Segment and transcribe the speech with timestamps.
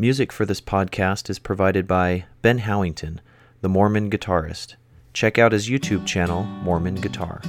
[0.00, 3.18] Music for this podcast is provided by Ben Howington,
[3.60, 4.76] the Mormon guitarist.
[5.12, 7.42] Check out his YouTube channel, Mormon Guitar.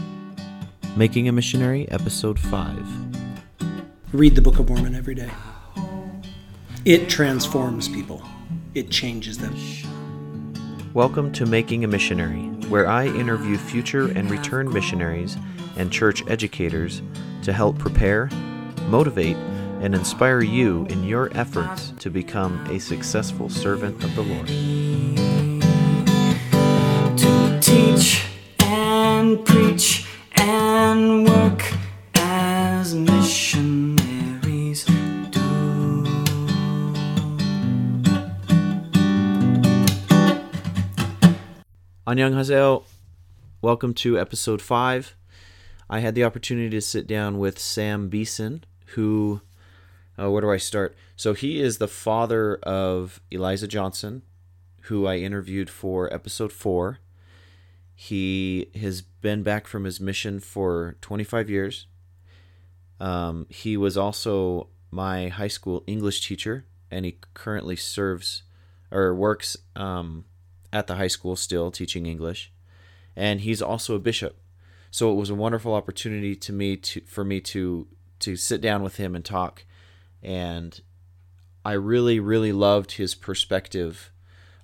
[0.98, 2.86] Making a Missionary, Episode 5.
[4.12, 5.30] Read the Book of Mormon every day.
[6.84, 8.22] It transforms people,
[8.76, 9.56] it changes them.
[10.94, 15.38] Welcome to Making a Missionary, where I interview future and returned missionaries
[15.78, 17.02] and church educators
[17.44, 18.26] to help prepare,
[18.90, 19.38] motivate,
[19.82, 24.48] and inspire you in your efforts to become a successful servant of the Lord.
[27.18, 28.24] to teach
[28.60, 30.06] and preach
[30.36, 31.74] and work
[32.14, 35.42] as missionaries do.
[42.06, 42.84] Annyeonghaseyo.
[43.64, 45.16] Welcome to episode 5.
[45.90, 48.64] I had the opportunity to sit down with Sam Beeson,
[48.94, 49.42] who,
[50.20, 50.96] uh, where do I start?
[51.16, 54.24] So he is the father of Eliza Johnson,
[54.84, 57.00] who I interviewed for episode 4.
[57.96, 61.86] He has been back from his mission for 25 years.
[63.00, 68.44] Um, he was also my high school English teacher, and he currently serves
[68.92, 70.26] or works um,
[70.74, 72.52] at the high school still teaching English.
[73.16, 74.38] And he's also a bishop.
[74.92, 77.88] So it was a wonderful opportunity to me to for me to
[78.20, 79.66] to sit down with him and talk.
[80.24, 80.80] And
[81.64, 84.12] I really, really loved his perspective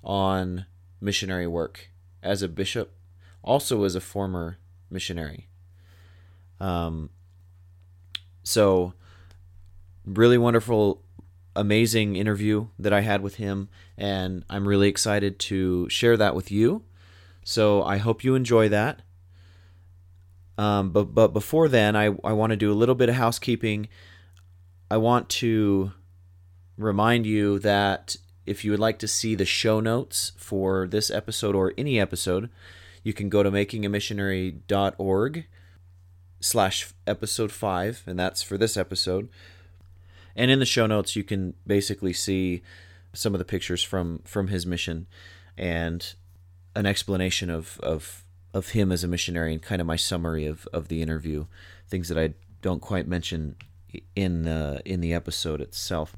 [0.02, 0.66] on
[1.00, 1.90] missionary work
[2.22, 2.92] as a bishop,
[3.42, 4.58] also as a former
[4.90, 5.48] missionary.
[6.60, 7.10] Um,
[8.42, 8.94] so,
[10.04, 11.02] really wonderful,
[11.54, 16.50] amazing interview that I had with him, and I'm really excited to share that with
[16.50, 16.82] you.
[17.44, 19.02] So, I hope you enjoy that.
[20.56, 23.88] Um, but but before then, I, I want to do a little bit of housekeeping.
[24.90, 25.92] I want to
[26.76, 31.54] remind you that if you would like to see the show notes for this episode
[31.54, 32.48] or any episode,
[33.02, 35.46] you can go to makingamissionary.org
[36.40, 39.28] slash episode 5, and that's for this episode.
[40.34, 42.62] And in the show notes, you can basically see
[43.12, 45.06] some of the pictures from, from his mission
[45.56, 46.14] and
[46.74, 48.24] an explanation of, of
[48.54, 51.46] of him as a missionary and kind of my summary of, of the interview,
[51.88, 53.56] things that I don't quite mention
[54.14, 56.16] in the in the episode itself.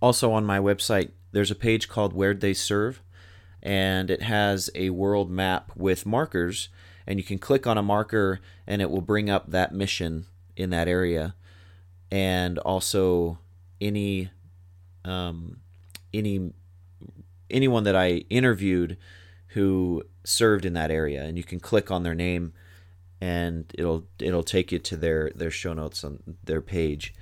[0.00, 3.02] Also on my website, there's a page called Where'd They Serve,
[3.62, 6.68] and it has a world map with markers,
[7.06, 10.26] and you can click on a marker and it will bring up that mission
[10.56, 11.34] in that area,
[12.10, 13.38] and also
[13.80, 14.30] any
[15.04, 15.60] um,
[16.12, 16.52] any
[17.50, 18.96] anyone that I interviewed
[19.48, 22.52] who served in that area and you can click on their name
[23.20, 27.14] and it'll it'll take you to their their show notes on their page.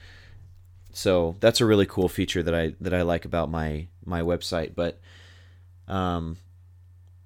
[0.92, 4.74] So that's a really cool feature that I that I like about my my website
[4.74, 5.00] but
[5.86, 6.36] um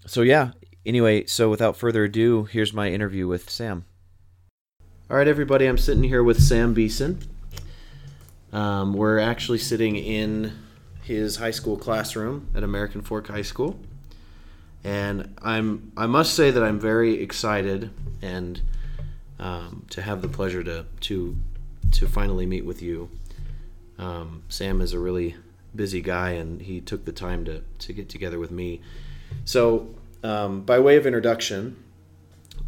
[0.06, 0.52] so yeah.
[0.84, 3.84] Anyway so without further ado here's my interview with Sam.
[5.10, 7.20] All right everybody I'm sitting here with Sam Beeson.
[8.52, 10.52] Um, we're actually sitting in
[11.02, 13.78] his high school classroom at American Fork High School.
[14.84, 17.90] And I'm I must say that I'm very excited
[18.22, 18.60] and
[19.38, 21.36] um, to have the pleasure to to
[21.92, 23.10] to finally meet with you.
[23.98, 25.36] Um, Sam is a really
[25.74, 28.80] busy guy, and he took the time to to get together with me.
[29.44, 31.82] So, um, by way of introduction,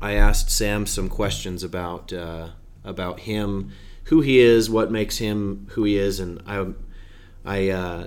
[0.00, 2.48] I asked Sam some questions about uh,
[2.84, 3.72] about him,
[4.04, 6.66] who he is, what makes him who he is, and I
[7.44, 7.68] I.
[7.70, 8.06] Uh,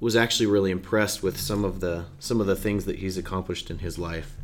[0.00, 3.70] was actually really impressed with some of the some of the things that he's accomplished
[3.70, 4.36] in his life.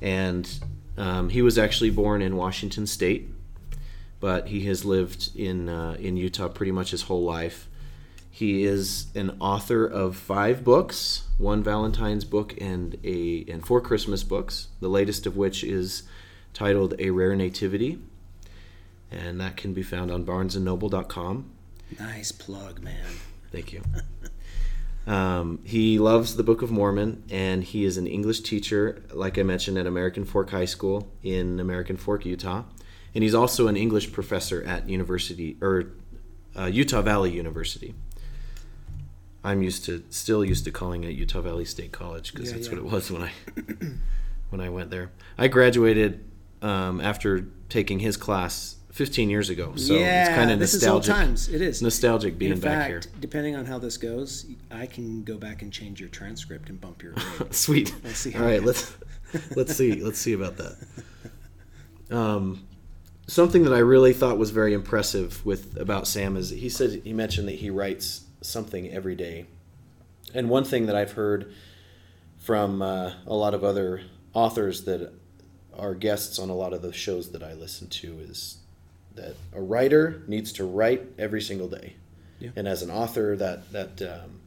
[0.00, 0.50] And
[0.96, 3.28] um, he was actually born in Washington State,
[4.20, 7.68] but he has lived in uh, in Utah pretty much his whole life.
[8.30, 14.22] He is an author of five books, one Valentine's book and a and four Christmas
[14.22, 14.68] books.
[14.80, 16.04] The latest of which is
[16.52, 17.98] titled A Rare Nativity,
[19.10, 21.50] and that can be found on BarnesandNoble.com.
[21.98, 23.06] Nice plug, man.
[23.50, 23.82] Thank you.
[25.06, 29.42] Um, he loves the Book of Mormon, and he is an English teacher, like I
[29.42, 32.64] mentioned, at American Fork High School in American Fork, Utah.
[33.14, 35.92] And he's also an English professor at University or
[36.56, 37.94] uh, Utah Valley University.
[39.44, 42.68] I'm used to still used to calling it Utah Valley State College because Yeah, that's
[42.68, 42.74] yeah.
[42.74, 43.32] what it was when I
[44.50, 45.10] when I went there.
[45.36, 46.24] I graduated
[46.62, 50.86] um, after taking his class 15 years ago, so yeah, it's kind of this is
[50.86, 51.26] old nostalgic.
[51.26, 51.48] times.
[51.48, 53.02] It is nostalgic being In back here.
[53.20, 57.02] depending on how this goes, I can go back and change your transcript and bump
[57.02, 57.54] your grade.
[57.54, 57.94] Sweet.
[58.04, 58.94] Let's see All right, let's
[59.56, 60.76] let's see let's see about that.
[62.10, 62.66] Um,
[63.26, 67.14] something that I really thought was very impressive with about Sam is he said he
[67.14, 69.46] mentioned that he writes something every day,
[70.34, 71.54] And one thing that I've heard
[72.38, 74.02] from uh, a lot of other
[74.34, 75.14] authors that
[75.74, 78.58] are guests on a lot of the shows that I listen to is
[79.14, 81.94] that a writer needs to write every single day.
[82.38, 82.50] Yeah.
[82.56, 84.40] And as an author, that that um,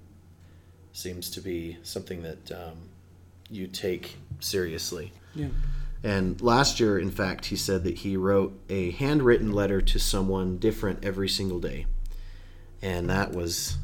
[0.92, 2.90] seems to be something that um,
[3.50, 5.14] you take seriously.
[5.34, 5.48] Yeah.
[6.04, 10.58] And last year, in fact, he said that he wrote a handwritten letter to someone
[10.58, 11.88] different every single day.
[12.82, 13.78] And that was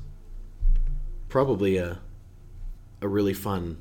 [1.30, 2.00] probably a
[3.02, 3.78] a really fun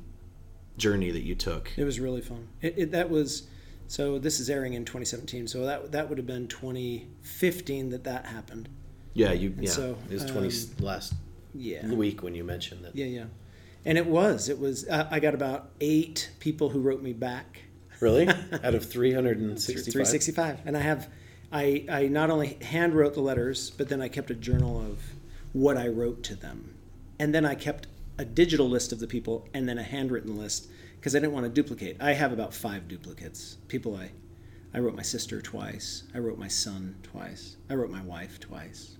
[0.77, 1.71] journey that you took.
[1.77, 2.47] It was really fun.
[2.61, 3.43] It, it, that was
[3.91, 4.19] so.
[4.19, 8.69] This is airing in 2017, so that that would have been 2015 that that happened.
[9.13, 9.69] Yeah, you yeah.
[9.69, 11.13] so, it was 20 um, last
[11.53, 11.85] Yeah.
[11.87, 12.95] week when you mentioned that.
[12.95, 13.25] Yeah, yeah.
[13.83, 14.47] And it was.
[14.47, 14.87] It was.
[14.87, 17.63] Uh, I got about eight people who wrote me back.
[17.99, 18.27] Really?
[18.63, 19.93] Out of 365?
[19.93, 20.59] 365.
[20.65, 21.09] And I have,
[21.51, 24.99] I, I not only hand wrote the letters, but then I kept a journal of
[25.53, 26.75] what I wrote to them.
[27.19, 30.67] And then I kept a digital list of the people and then a handwritten list
[31.01, 31.97] because I didn't want to duplicate.
[31.99, 33.57] I have about five duplicates.
[33.67, 34.11] People I,
[34.71, 36.03] I wrote my sister twice.
[36.13, 37.57] I wrote my son twice.
[37.71, 38.97] I wrote my wife twice.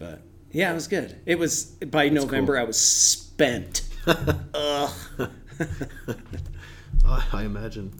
[0.00, 1.20] But yeah, it was good.
[1.24, 2.62] It was by November cool.
[2.62, 3.82] I was spent.
[4.06, 4.90] Ugh.
[7.06, 7.92] I imagine.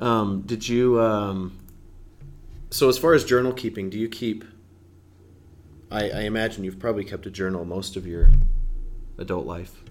[0.00, 1.00] Um, did you?
[1.00, 1.56] Um,
[2.70, 4.44] so, as far as journal keeping, do you keep?
[5.88, 8.28] I, I imagine you've probably kept a journal most of your
[9.18, 9.84] adult life.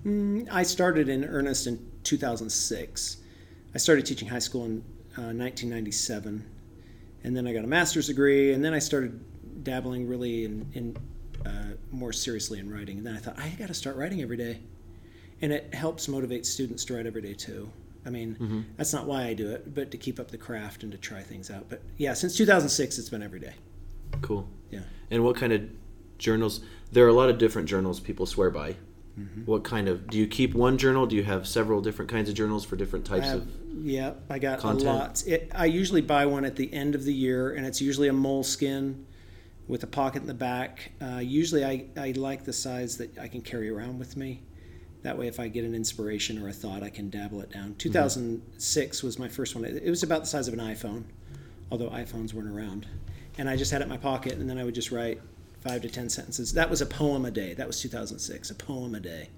[0.51, 3.17] I started in earnest in 2006.
[3.73, 4.83] I started teaching high school in
[5.17, 6.45] uh, 1997,
[7.23, 9.19] and then I got a master's degree, and then I started
[9.63, 10.97] dabbling really in, in
[11.45, 12.97] uh, more seriously in writing.
[12.97, 14.59] And then I thought I got to start writing every day,
[15.41, 17.71] and it helps motivate students to write every day too.
[18.05, 20.91] I mean, that's not why I do it, but to keep up the craft and
[20.91, 21.69] to try things out.
[21.69, 23.53] But yeah, since 2006, it's been every day.
[24.21, 24.47] Cool.
[24.71, 24.81] Yeah.
[25.09, 25.61] And what kind of
[26.17, 26.61] journals?
[26.91, 28.75] There are a lot of different journals people swear by.
[29.19, 29.41] Mm-hmm.
[29.41, 30.07] What kind of?
[30.07, 31.05] Do you keep one journal?
[31.05, 33.47] Do you have several different kinds of journals for different types have, of?
[33.83, 34.89] yeah, I got content?
[34.89, 35.27] a lot.
[35.27, 38.13] It, I usually buy one at the end of the year, and it's usually a
[38.13, 39.05] moleskin
[39.67, 40.91] with a pocket in the back.
[40.99, 44.41] Uh, usually, I, I like the size that I can carry around with me.
[45.03, 47.75] That way, if I get an inspiration or a thought, I can dabble it down.
[47.75, 49.65] 2006 was my first one.
[49.65, 51.03] It was about the size of an iPhone,
[51.69, 52.87] although iPhones weren't around.
[53.37, 55.19] And I just had it in my pocket, and then I would just write
[55.63, 56.53] five to ten sentences.
[56.53, 57.53] That was a poem a day.
[57.53, 59.29] That was 2006, a poem a day.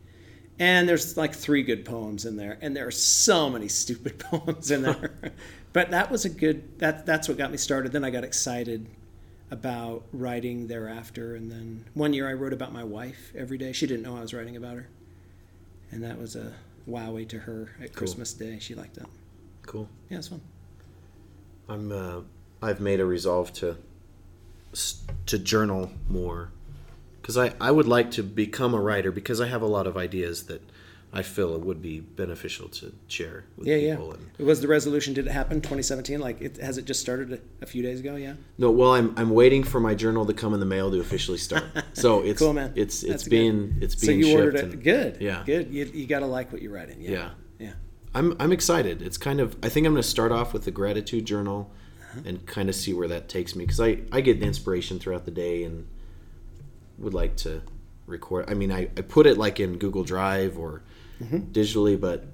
[0.57, 4.71] And there's like three good poems in there, and there are so many stupid poems
[4.71, 5.11] in there.
[5.73, 6.79] but that was a good.
[6.79, 7.91] That that's what got me started.
[7.91, 8.87] Then I got excited
[9.51, 13.71] about writing thereafter, and then one year I wrote about my wife every day.
[13.73, 14.87] She didn't know I was writing about her,
[15.91, 16.53] and that was a
[16.89, 18.57] wowie to her at Christmas Day.
[18.59, 19.09] She liked that.
[19.63, 19.89] Cool.
[20.09, 20.41] Yeah, it's fun.
[21.67, 21.91] I'm.
[21.91, 22.21] Uh,
[22.61, 23.77] I've made a resolve to
[25.25, 26.51] to journal more
[27.21, 29.97] because I I would like to become a writer because I have a lot of
[29.97, 30.61] ideas that
[31.13, 33.95] I feel it would be beneficial to share with Yeah, yeah.
[33.95, 34.11] people.
[34.13, 35.13] And, It was the resolution.
[35.13, 36.19] Did it happen 2017?
[36.19, 38.17] Like, it, has it just started a, a few days ago?
[38.17, 38.33] Yeah.
[38.57, 41.37] no, well, I'm I'm waiting for my journal to come in the mail to officially
[41.37, 41.63] start.
[41.93, 42.73] So it's Cool, man.
[42.75, 43.29] it's it's That's good.
[43.29, 44.35] being it's So you shipped.
[44.39, 44.63] ordered it.
[44.65, 45.17] and- Good.
[45.21, 45.43] Yeah.
[45.45, 45.73] Good.
[45.73, 46.99] You, you got to like what you're writing.
[46.99, 47.11] Yeah.
[47.11, 47.29] Yeah.
[47.59, 47.73] Yeah.
[48.13, 49.01] I'm I'm excited.
[49.01, 51.71] It's kind of I think I'm going to start off with the gratitude journal.
[52.25, 55.31] And kind of see where that takes me because I I get inspiration throughout the
[55.31, 55.87] day and
[56.97, 57.61] would like to
[58.05, 58.49] record.
[58.49, 60.83] I mean, I, I put it like in Google Drive or
[61.21, 62.25] digitally, but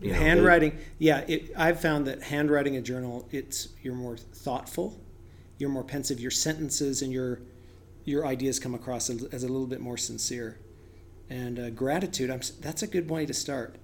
[0.00, 4.98] you know, handwriting yeah it, i've found that handwriting a journal it's you're more thoughtful
[5.58, 7.40] you're more pensive your sentences and your
[8.04, 10.58] your ideas come across as, as a little bit more sincere.
[11.30, 13.76] And uh, gratitude I'm, that's a good way to start.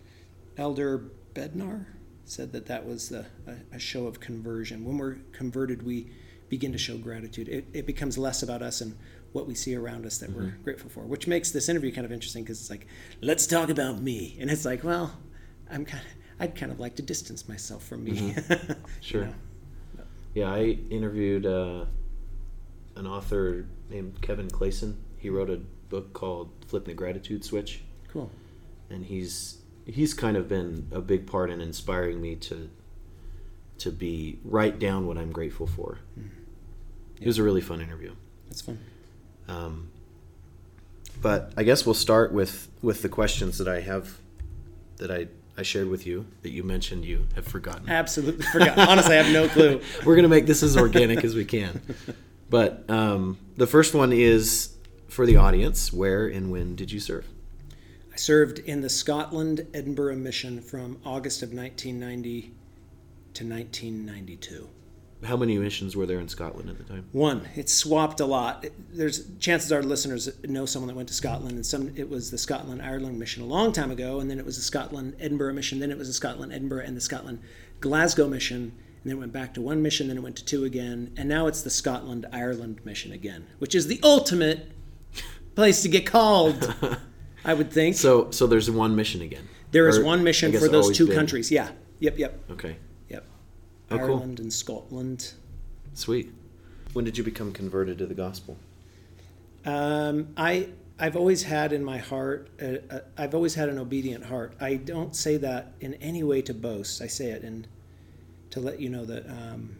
[0.56, 1.87] Elder bednar
[2.30, 3.26] said that that was a,
[3.72, 6.08] a show of conversion when we're converted we
[6.49, 8.96] begin to show gratitude it, it becomes less about us and
[9.32, 12.12] what we see around us that we're grateful for which makes this interview kind of
[12.12, 12.87] interesting because it's like
[13.20, 15.12] let's talk about me and it's like well
[15.70, 16.10] i'm kind of
[16.42, 18.12] i'd kind of like to distance myself from me
[18.49, 19.25] You Sure.
[19.26, 19.34] know?
[20.34, 21.87] Yeah, I interviewed uh,
[22.94, 24.94] an author named Kevin Clayson.
[25.18, 25.56] He wrote a
[25.88, 27.82] book called "Flipping the Gratitude Switch."
[28.12, 28.30] cool
[28.90, 29.58] and he's
[29.90, 32.70] he's kind of been a big part in inspiring me to
[33.78, 35.99] to be write down what I'm grateful for.
[37.20, 38.14] It was a really fun interview.
[38.49, 38.78] that's fun
[39.49, 39.90] Um,
[41.23, 44.18] but I guess we'll start with with the questions that I have
[44.97, 45.28] that I
[45.59, 47.88] I shared with you that you mentioned you have forgotten.
[47.90, 51.44] absolutely forgot honestly i have no clue We're gonna make this as organic as we
[51.44, 51.80] can.
[52.50, 54.70] But um, the first one is
[55.06, 55.92] for the audience.
[55.92, 57.25] Where and when did you serve?
[58.20, 62.52] Served in the Scotland Edinburgh mission from August of 1990
[63.32, 64.68] to 1992.
[65.24, 67.06] how many missions were there in Scotland at the time?
[67.12, 67.48] One.
[67.56, 68.66] It's swapped a lot.
[68.92, 72.36] There's chances are listeners know someone that went to Scotland, and some it was the
[72.36, 75.80] Scotland Ireland mission a long time ago, and then it was the Scotland Edinburgh mission,
[75.80, 77.38] then it was the Scotland Edinburgh and the Scotland
[77.80, 78.72] Glasgow mission,
[79.02, 81.26] and then it went back to one mission, then it went to two again, and
[81.26, 84.70] now it's the Scotland Ireland mission again, which is the ultimate
[85.54, 86.74] place to get called.
[87.44, 89.49] I would think So so there's one mission again.
[89.70, 91.16] there is Or, one mission for those two been.
[91.16, 91.50] countries.
[91.50, 91.70] Yeah.
[92.00, 92.18] Yep.
[92.18, 92.50] Yep.
[92.52, 92.76] Okay.
[93.09, 93.25] Yep.
[93.90, 94.06] Oh, cool.
[94.06, 95.32] Ireland and Scotland.
[95.94, 96.32] Sweet.
[96.92, 98.56] When did you become converted to the gospel?
[99.64, 100.68] Um, I
[100.99, 102.49] I've always had in my heart.
[102.61, 104.54] Uh, uh, I've always had an obedient heart.
[104.61, 107.00] I don't say that in any way to boast.
[107.00, 107.66] I say it in
[108.50, 109.76] to let you know that um,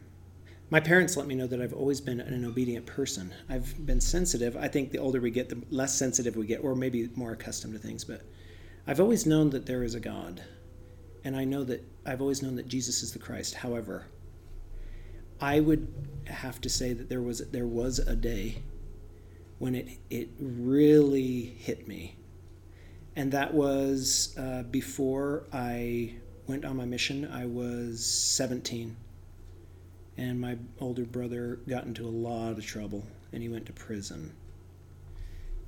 [0.71, 3.33] my parents let me know that I've always been an obedient person.
[3.49, 4.55] I've been sensitive.
[4.55, 7.73] I think the older we get, the less sensitive we get, or maybe more accustomed
[7.73, 8.05] to things.
[8.05, 8.21] But
[8.87, 10.41] I've always known that there is a God,
[11.25, 13.55] and I know that I've always known that Jesus is the Christ.
[13.55, 14.05] However,
[15.41, 15.93] I would
[16.27, 18.63] have to say that there was there was a day
[19.59, 22.15] when it it really hit me,
[23.17, 26.15] and that was uh, before I
[26.47, 27.29] went on my mission.
[27.29, 28.95] I was 17,
[30.21, 34.31] and my older brother got into a lot of trouble, and he went to prison.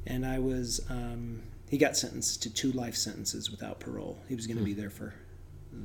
[0.06, 4.20] And I was um, he got sentenced to two life sentences without parole.
[4.30, 5.16] He was going to be there for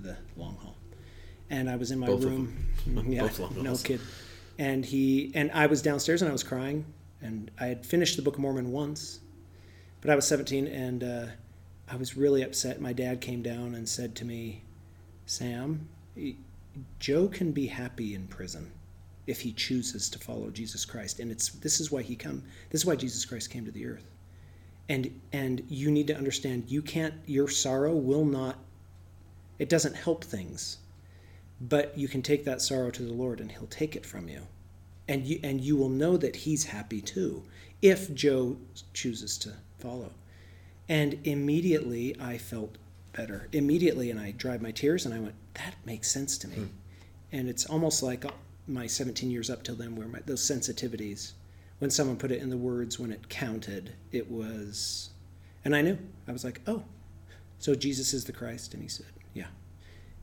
[0.02, 0.76] the long haul,
[1.48, 2.66] and I was in my Both room.
[3.06, 4.00] yeah, no kid.
[4.58, 6.84] And he and I was downstairs and I was crying,
[7.22, 9.20] and I had finished the Book of Mormon once,
[10.02, 11.26] but I was 17 and uh,
[11.90, 12.82] I was really upset.
[12.82, 14.62] My dad came down and said to me,
[15.24, 15.88] "Sam,
[16.98, 18.72] Joe can be happy in prison
[19.26, 22.42] if he chooses to follow Jesus Christ, and it's this is why he come.
[22.70, 24.10] This is why Jesus Christ came to the earth."
[24.90, 28.58] And, and you need to understand you can't your sorrow will not
[29.58, 30.78] it doesn't help things
[31.60, 34.42] but you can take that sorrow to the Lord and he'll take it from you.
[35.08, 37.42] And you and you will know that he's happy too
[37.82, 38.58] if Joe
[38.92, 40.12] chooses to follow.
[40.88, 42.78] And immediately I felt
[43.12, 43.48] better.
[43.52, 46.68] Immediately and I dried my tears and I went that makes sense to me.
[47.30, 48.24] And it's almost like
[48.66, 51.32] my 17 years up till then where my, those sensitivities
[51.78, 55.10] when someone put it in the words when it counted it was
[55.64, 55.98] and I knew.
[56.26, 56.84] I was like, "Oh,
[57.58, 59.48] so Jesus is the Christ?" And he said, "Yeah."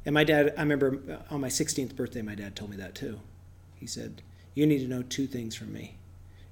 [0.05, 2.95] And my dad, I remember uh, on my 16th birthday, my dad told me that
[2.95, 3.19] too.
[3.75, 4.21] He said,
[4.53, 5.97] You need to know two things from me.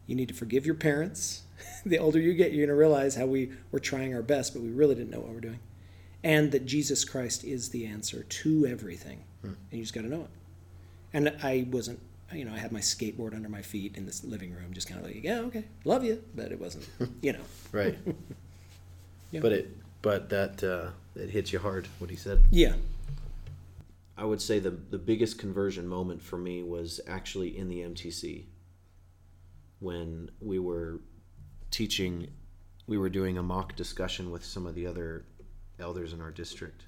[0.08, 1.44] You need to forgive your parents.
[1.86, 4.64] the older you get, you're going to realize how we were trying our best, but
[4.64, 5.60] we really didn't know what we're doing.
[6.24, 9.24] And that Jesus Christ is the answer to everything.
[9.44, 10.30] And you just got to know it.
[11.12, 12.00] And I wasn't,
[12.32, 15.00] you know, I had my skateboard under my feet in this living room, just kind
[15.02, 16.24] of like, yeah, okay, love you.
[16.34, 16.88] But it wasn't,
[17.22, 17.42] you know.
[17.72, 17.98] Right.
[19.34, 19.40] Yeah.
[19.40, 22.44] But it but that uh, it hits you hard what he said.
[22.52, 22.76] Yeah.
[24.16, 28.44] I would say the the biggest conversion moment for me was actually in the MTC
[29.80, 31.00] when we were
[31.72, 32.28] teaching
[32.86, 35.26] we were doing a mock discussion with some of the other
[35.84, 36.86] elders in our district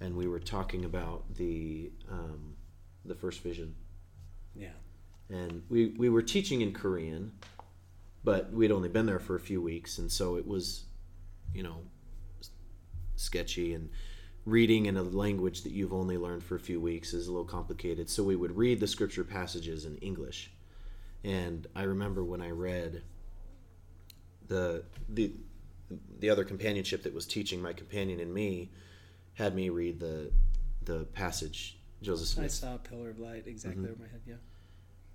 [0.00, 2.54] and we were talking about the um,
[3.04, 3.74] the first vision
[4.54, 4.68] Yeah.
[5.30, 7.32] and we we were teaching in Korean,
[8.24, 10.84] but we'd only been there for a few weeks, and so it was,
[11.54, 11.78] you know,
[13.16, 13.90] sketchy and
[14.44, 17.44] reading in a language that you've only learned for a few weeks is a little
[17.44, 18.08] complicated.
[18.08, 20.50] So we would read the scripture passages in English,
[21.24, 23.02] and I remember when I read
[24.46, 25.32] the the
[26.18, 28.70] the other companionship that was teaching my companion and me
[29.34, 30.32] had me read the
[30.84, 32.44] the passage Joseph Smith.
[32.46, 33.92] I saw a pillar of light exactly mm-hmm.
[33.92, 34.34] over my head, yeah.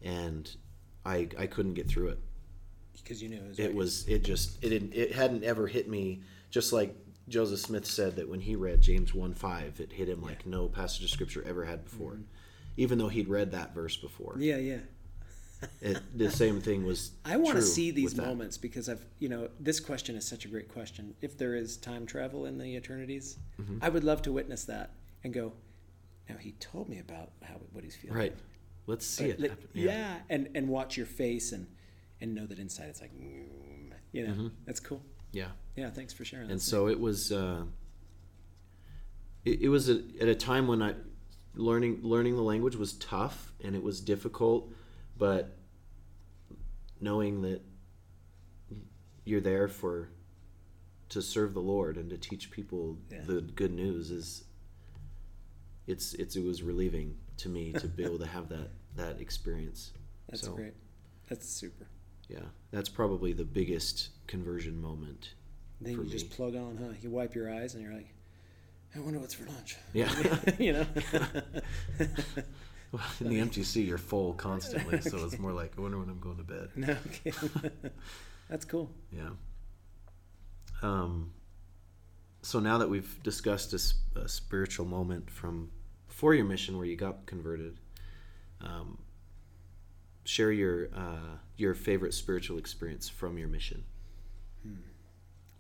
[0.02, 0.56] and
[1.06, 2.20] I I couldn't get through it.
[2.94, 5.90] Because you knew it was It was it just it didn't, it hadn't ever hit
[5.90, 6.96] me just like
[7.28, 10.68] Joseph Smith said that when he read James 1 5, it hit him like no
[10.68, 12.14] passage of scripture ever had before.
[12.14, 12.24] Mm-hmm.
[12.78, 14.36] Even though he'd read that verse before.
[14.38, 14.80] Yeah, yeah.
[15.82, 19.50] It, the same thing was I want to see these moments because I've, you know,
[19.60, 21.14] this question is such a great question.
[21.22, 23.78] If there is time travel in the eternities, Mm-hmm.
[23.82, 24.92] I would love to witness that
[25.24, 25.54] and go,
[26.30, 28.18] now he told me about how what he's feeling.
[28.18, 28.36] Right.
[28.88, 29.68] Let's see But it happen.
[29.74, 30.18] yeah.
[30.30, 31.68] and and watch your face and
[32.20, 33.12] and know that inside it's like,
[34.12, 35.02] you know, that's cool.
[35.32, 35.48] Yeah.
[35.76, 36.46] Yeah, thanks for sharing.
[36.46, 36.52] Mm-hmm.
[36.52, 37.64] and That's so it was uh,
[39.46, 40.94] it, it was a, at a time when i
[41.56, 44.72] learning learning the language was tough and it was difficult
[45.18, 45.58] but
[47.00, 47.62] knowing that
[49.26, 50.10] you're there for
[51.10, 53.22] to serve the lord and to teach people Yeah.
[53.26, 54.44] the good news is
[55.88, 59.92] it's it's it was relieving to me to be able to have that that experience
[60.30, 60.74] that's so great.
[61.30, 61.88] That's super.
[62.30, 62.40] yeah
[62.72, 65.34] that's probably the biggest conversion moment
[65.82, 66.94] Then you just plug on, huh?
[67.02, 68.14] You wipe your eyes and you're like,
[68.96, 69.78] I wonder what's for lunch.
[69.94, 70.12] yeah
[70.60, 70.86] you know.
[73.20, 76.38] In the MTC, you're full constantly, so it's more like I wonder when I'm going
[76.38, 76.70] to bed.
[76.76, 77.32] No, okay.
[78.50, 78.92] that's cool.
[79.12, 79.30] Yeah.
[80.82, 81.32] Um.
[82.42, 85.72] So now that we've discussed a, a spiritual moment from
[86.08, 87.80] before your mission where you got converted,
[88.62, 89.00] um,
[90.26, 93.84] share your uh, your favorite spiritual experience from your mission.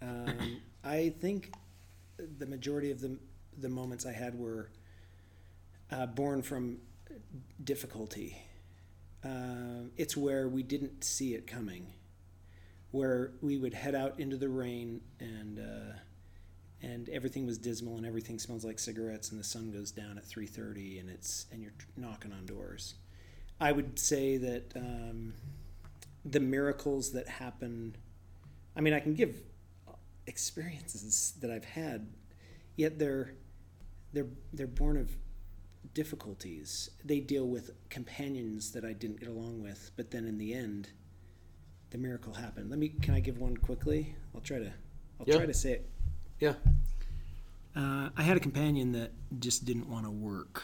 [0.02, 1.54] Um, I think
[2.38, 3.18] the majority of the
[3.58, 4.70] the moments I had were
[5.92, 6.80] uh, born from
[7.64, 8.38] difficulty.
[9.24, 11.88] Uh, it's where we didn't see it coming,
[12.92, 15.98] where we would head out into the rain and uh,
[16.82, 20.26] and everything was dismal and everything smells like cigarettes and the sun goes down at
[20.26, 22.96] three thirty and it's and you're knocking on doors.
[23.62, 25.34] I would say that um,
[26.26, 27.96] the miracles that happen.
[28.76, 29.42] I mean, I can give
[30.28, 32.08] experiences that I've had,
[32.76, 33.36] yet they're
[34.12, 35.10] they're they're born of
[35.94, 36.90] difficulties.
[37.04, 40.90] They deal with companions that I didn't get along with, but then in the end,
[41.92, 42.70] the miracle happened.
[42.70, 42.90] Let me.
[42.90, 44.16] Can I give one quickly?
[44.34, 44.72] I'll try to.
[45.20, 45.38] I'll Yeah.
[45.38, 45.90] try to say it.
[46.40, 46.56] Yeah.
[47.76, 50.64] Uh, I had a companion that just didn't want to work.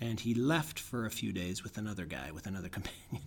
[0.00, 3.22] And he left for a few days with another guy, with another companion.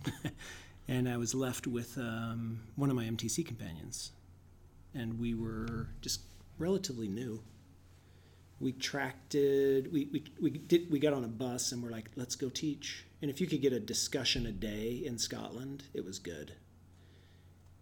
[0.88, 4.12] and I was left with um, one of my MTC companions.
[4.94, 6.20] And we were just
[6.58, 7.42] relatively new.
[8.62, 12.10] We tracked it, we, we, we, did, we got on a bus and we're like,
[12.16, 13.04] let's go teach.
[13.20, 16.54] And if you could get a discussion a day in Scotland, it was good.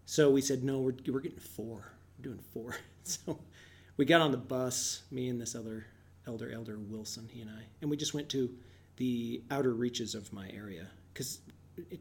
[0.07, 1.93] So we said, no, we're, we're getting four.
[2.19, 2.77] We're doing four.
[3.03, 3.41] So
[3.97, 5.87] we got on the bus, me and this other
[6.27, 8.51] elder, Elder Wilson, he and I, and we just went to
[8.99, 11.41] the outer reaches of my area because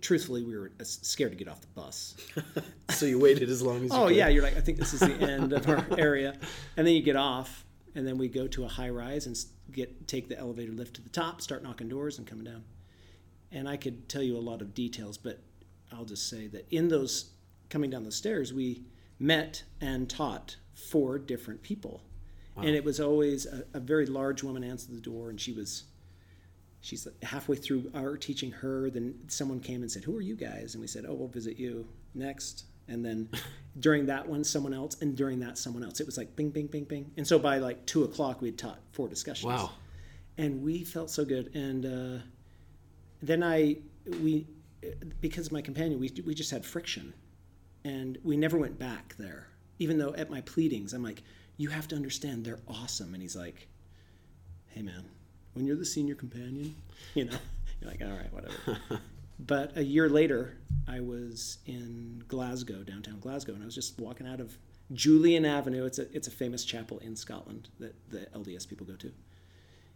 [0.02, 2.16] truthfully, we were scared to get off the bus.
[2.92, 4.18] So you waited as long as you Oh could.
[4.18, 6.36] yeah, you're like, I think this is the end of our area,
[6.76, 9.38] and then you get off, and then we go to a high rise and
[9.72, 12.64] get take the elevator lift to the top, start knocking doors and coming down.
[13.52, 15.40] And I could tell you a lot of details, but
[15.92, 17.32] I'll just say that in those
[17.70, 18.84] coming down the stairs, we
[19.18, 22.04] met and taught four different people,
[22.58, 25.86] and it was always a, a very large woman answered the door, and she was.
[26.82, 28.90] She's halfway through our teaching her.
[28.90, 31.58] Then someone came and said, "Who are you guys?" And we said, "Oh, we'll visit
[31.58, 33.30] you next." And then
[33.80, 36.00] during that one, someone else, and during that, someone else.
[36.00, 37.12] It was like bing, bing, bing, bing.
[37.18, 39.46] And so by like two o'clock, we had taught four discussions.
[39.46, 39.72] Wow.
[40.38, 41.54] And we felt so good.
[41.56, 42.24] And uh,
[43.22, 43.78] then I,
[44.22, 44.48] we,
[45.22, 47.14] because of my companion, we we just had friction,
[47.84, 49.48] and we never went back there.
[49.80, 51.24] Even though at my pleadings, I'm like,
[51.58, 53.68] "You have to understand, they're awesome." And he's like,
[54.68, 55.04] "Hey, man,
[55.54, 56.76] when you're the senior companion,
[57.14, 57.38] you know,
[57.82, 59.02] you're like, all right, whatever."
[59.40, 64.28] but a year later, I was in Glasgow, downtown Glasgow, and I was just walking
[64.28, 64.58] out of
[64.92, 65.86] Julian Avenue.
[65.86, 69.12] It's a it's a famous chapel in Scotland that the LDS people go to.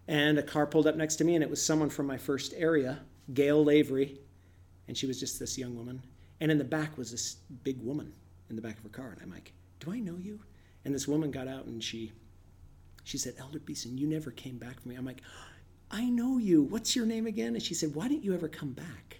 [0.07, 2.53] And a car pulled up next to me, and it was someone from my first
[2.57, 2.99] area,
[3.33, 4.19] Gail Lavery,
[4.87, 6.03] and she was just this young woman.
[6.41, 8.13] And in the back was this big woman
[8.49, 10.39] in the back of her car, and I'm like, "Do I know you?"
[10.85, 12.13] And this woman got out, and she
[13.03, 14.95] she said, Elder Beeson, you never came back for me.
[14.95, 15.21] I'm like,
[15.91, 16.63] I know you.
[16.63, 17.53] What's your name again?
[17.53, 19.19] And she said, Why didn't you ever come back?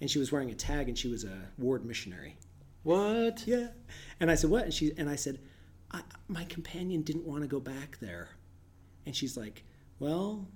[0.00, 2.36] And she was wearing a tag and she was a ward missionary.
[2.82, 3.44] What?
[3.46, 3.68] Yeah.
[4.20, 4.64] And I said, What?
[4.64, 5.40] And she and I said,
[5.90, 8.30] I, my companion didn't want to go back there.
[9.06, 9.64] And she's like,
[9.98, 10.48] Well,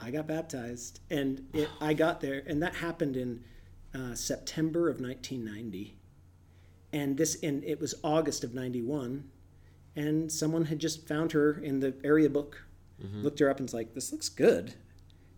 [0.00, 1.00] I got baptized.
[1.10, 3.44] And it, I got there, and that happened in
[3.94, 5.98] uh, September of 1990.
[6.94, 9.24] And this, and it was August of 91
[9.96, 12.64] and someone had just found her in the area book,
[13.22, 14.74] looked her up and was like, "This looks good,"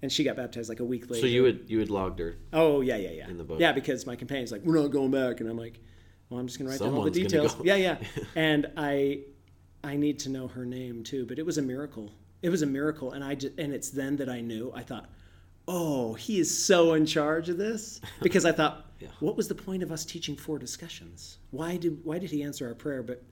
[0.04, 1.22] and she got baptized like a week later.
[1.22, 2.36] So you had you had logged her.
[2.52, 3.26] Oh yeah, yeah, yeah.
[3.26, 3.58] in the book.
[3.58, 5.80] Yeah, because my companion's like, "We're not going back," and I'm like,
[6.28, 7.64] "Well, I'm just gonna write down all the details." go.
[7.64, 7.96] Yeah, yeah.
[8.36, 9.22] and I,
[9.82, 11.24] I need to know her name too.
[11.24, 12.12] But it was a miracle.
[12.42, 14.70] It was a miracle, and I just, and it's then that I knew.
[14.74, 15.08] I thought,
[15.66, 19.08] "Oh, he is so in charge of this," because I thought, Yeah.
[19.20, 21.38] "What was the point of us teaching four discussions?
[21.50, 23.22] Why did why did he answer our prayer?" But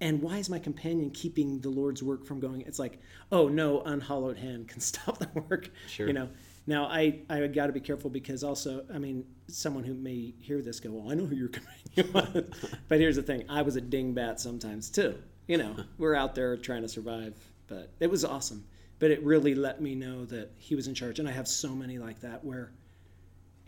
[0.00, 2.62] and why is my companion keeping the Lord's work from going?
[2.62, 5.70] It's like, oh no, unhallowed hand can stop the work.
[5.88, 6.06] Sure.
[6.06, 6.28] You know.
[6.66, 10.62] Now I I got to be careful because also I mean someone who may hear
[10.62, 11.48] this go, well I know who your
[11.96, 12.44] companion was,
[12.88, 15.18] but here's the thing, I was a dingbat sometimes too.
[15.46, 17.34] You know, we're out there trying to survive,
[17.66, 18.64] but it was awesome.
[18.98, 21.74] But it really let me know that he was in charge, and I have so
[21.74, 22.72] many like that where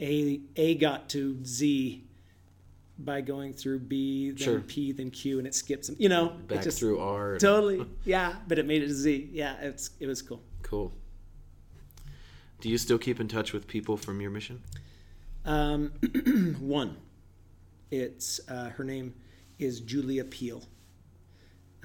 [0.00, 2.02] a A got to Z
[2.98, 4.60] by going through B, then Sure.
[4.60, 5.96] P, then Q, and it skips them.
[5.98, 7.36] You know, it Back just- through R.
[7.38, 8.36] Totally, yeah.
[8.48, 9.30] But it made it to Z.
[9.32, 10.42] Yeah, it's it was cool.
[10.62, 10.92] Cool.
[12.60, 14.62] Do you still keep in touch with people from your mission?
[15.44, 15.92] Um,
[16.58, 16.96] one,
[17.90, 19.14] it's uh, her name
[19.58, 20.62] is Julia Peel,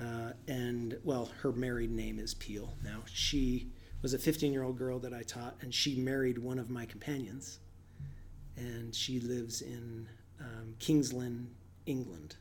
[0.02, 2.74] uh, and well, her married name is Peel.
[2.84, 3.72] Now she
[4.02, 6.86] was a 15 year old girl that I taught, and she married one of my
[6.86, 7.60] companions,
[8.56, 10.08] and she lives in
[10.42, 11.50] um, Kings Lynn,
[11.86, 12.36] England.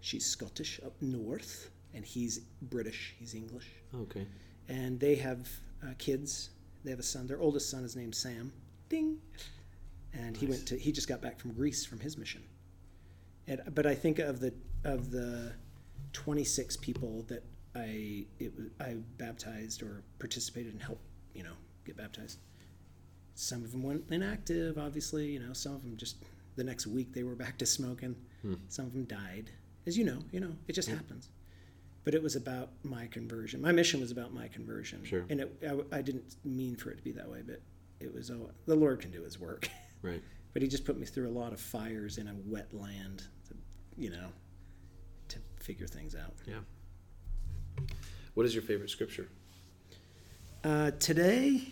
[0.00, 3.14] She's Scottish up north, and he's British.
[3.18, 4.26] He's English, Okay.
[4.68, 5.48] and they have
[5.82, 6.50] uh, kids.
[6.84, 7.26] They have a son.
[7.26, 8.52] Their oldest son is named Sam.
[8.90, 9.18] Ding.
[10.12, 10.76] And he went to.
[10.78, 12.42] He just got back from Greece from his mission.
[13.48, 14.52] And, but I think of the
[14.84, 15.52] of the
[16.12, 17.42] 26 people that
[17.74, 21.02] I it, was- I baptized or participated and helped,
[21.34, 21.54] you know,
[21.86, 22.38] get baptized.
[23.34, 25.26] Some of them went inactive, obviously.
[25.32, 26.16] You know, some of them just
[26.56, 28.16] the next week they were back to smoking.
[28.68, 29.50] Some of them died,
[29.86, 30.18] as you know.
[30.30, 31.30] You know, it just happens.
[32.04, 33.62] But it was about my conversion.
[33.62, 35.02] My mission was about my conversion.
[35.04, 35.24] Sure.
[35.30, 37.62] And it, I, I didn't mean for it to be that way, but
[38.00, 38.30] it was.
[38.30, 39.68] Oh, the Lord can do His work.
[40.02, 40.22] Right.
[40.52, 43.54] but He just put me through a lot of fires in a wet land, to,
[43.96, 44.28] you know,
[45.28, 46.34] to figure things out.
[46.46, 46.58] Yeah.
[48.34, 49.28] What is your favorite scripture?
[50.62, 51.62] Uh, today,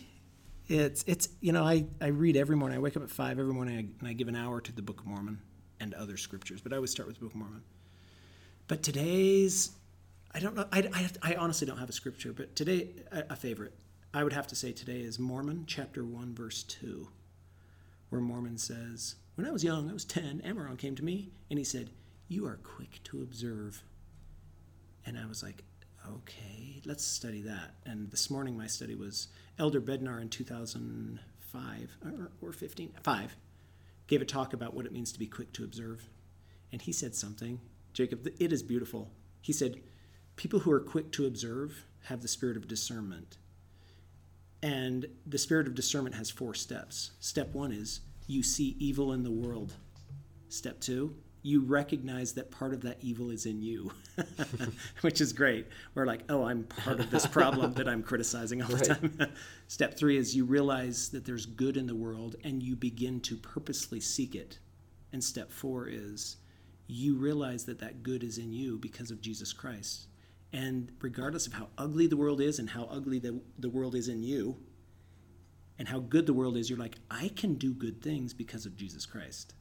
[0.68, 2.78] it's it's you know I, I read every morning.
[2.78, 5.00] I wake up at five every morning and I give an hour to the Book
[5.00, 5.40] of Mormon
[5.80, 6.60] and other scriptures.
[6.60, 7.62] But I always start with the Book of Mormon.
[8.68, 9.72] But today's
[10.34, 10.66] I don't know.
[10.72, 12.32] I, I, I honestly don't have a scripture.
[12.32, 13.74] But today a, a favorite
[14.14, 17.08] I would have to say today is Mormon chapter one verse two,
[18.10, 20.42] where Mormon says, "When I was young, I was ten.
[20.44, 21.90] Ammaron came to me and he said,
[22.28, 23.82] "You are quick to observe."
[25.04, 25.64] And I was like,
[26.08, 27.74] okay, let's study that.
[27.84, 33.36] And this morning, my study was Elder Bednar in 2005 or, or 15, five,
[34.06, 36.08] gave a talk about what it means to be quick to observe.
[36.70, 37.60] And he said something,
[37.92, 39.10] Jacob, it is beautiful.
[39.40, 39.80] He said,
[40.36, 43.36] people who are quick to observe have the spirit of discernment.
[44.62, 47.12] And the spirit of discernment has four steps.
[47.20, 49.74] Step one is you see evil in the world.
[50.48, 53.90] Step two, you recognize that part of that evil is in you,
[55.00, 55.66] which is great.
[55.94, 59.32] We're like, oh, I'm part of this problem that I'm criticizing all the time.
[59.66, 63.36] Step three is you realize that there's good in the world and you begin to
[63.36, 64.58] purposely seek it.
[65.12, 66.38] And step four is
[66.86, 70.06] you realize that that good is in you because of Jesus Christ.
[70.52, 74.08] And regardless of how ugly the world is and how ugly the, the world is
[74.08, 74.56] in you,
[75.78, 78.76] and how good the world is, you're like, I can do good things because of
[78.76, 79.54] Jesus Christ.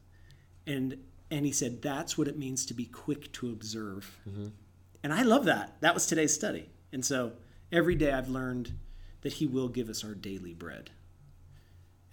[0.66, 0.98] And
[1.32, 4.18] and he said that's what it means to be quick to observe.
[5.02, 5.80] And I love that.
[5.80, 6.68] That was today's study.
[6.92, 7.32] And so
[7.72, 8.72] every day I've learned
[9.22, 10.90] that he will give us our daily bread.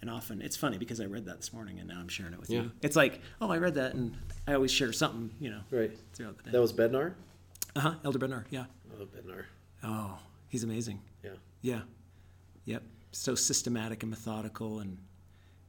[0.00, 2.40] And often it's funny because I read that this morning and now I'm sharing it
[2.40, 2.62] with Yeah.
[2.62, 2.72] you.
[2.82, 4.16] It's like, oh, I read that and
[4.48, 5.96] I always share something, you know, Right.
[6.14, 6.50] throughout the day.
[6.52, 7.14] That was Bednar?
[7.76, 7.94] Uh huh.
[8.04, 8.44] Elder Bednar.
[8.50, 8.64] Yeah.
[8.98, 9.44] Oh, Bednar.
[9.82, 11.00] Oh, he's amazing.
[11.22, 11.34] Yeah.
[11.60, 11.82] Yeah.
[12.64, 12.82] Yep.
[13.12, 14.98] So systematic and methodical and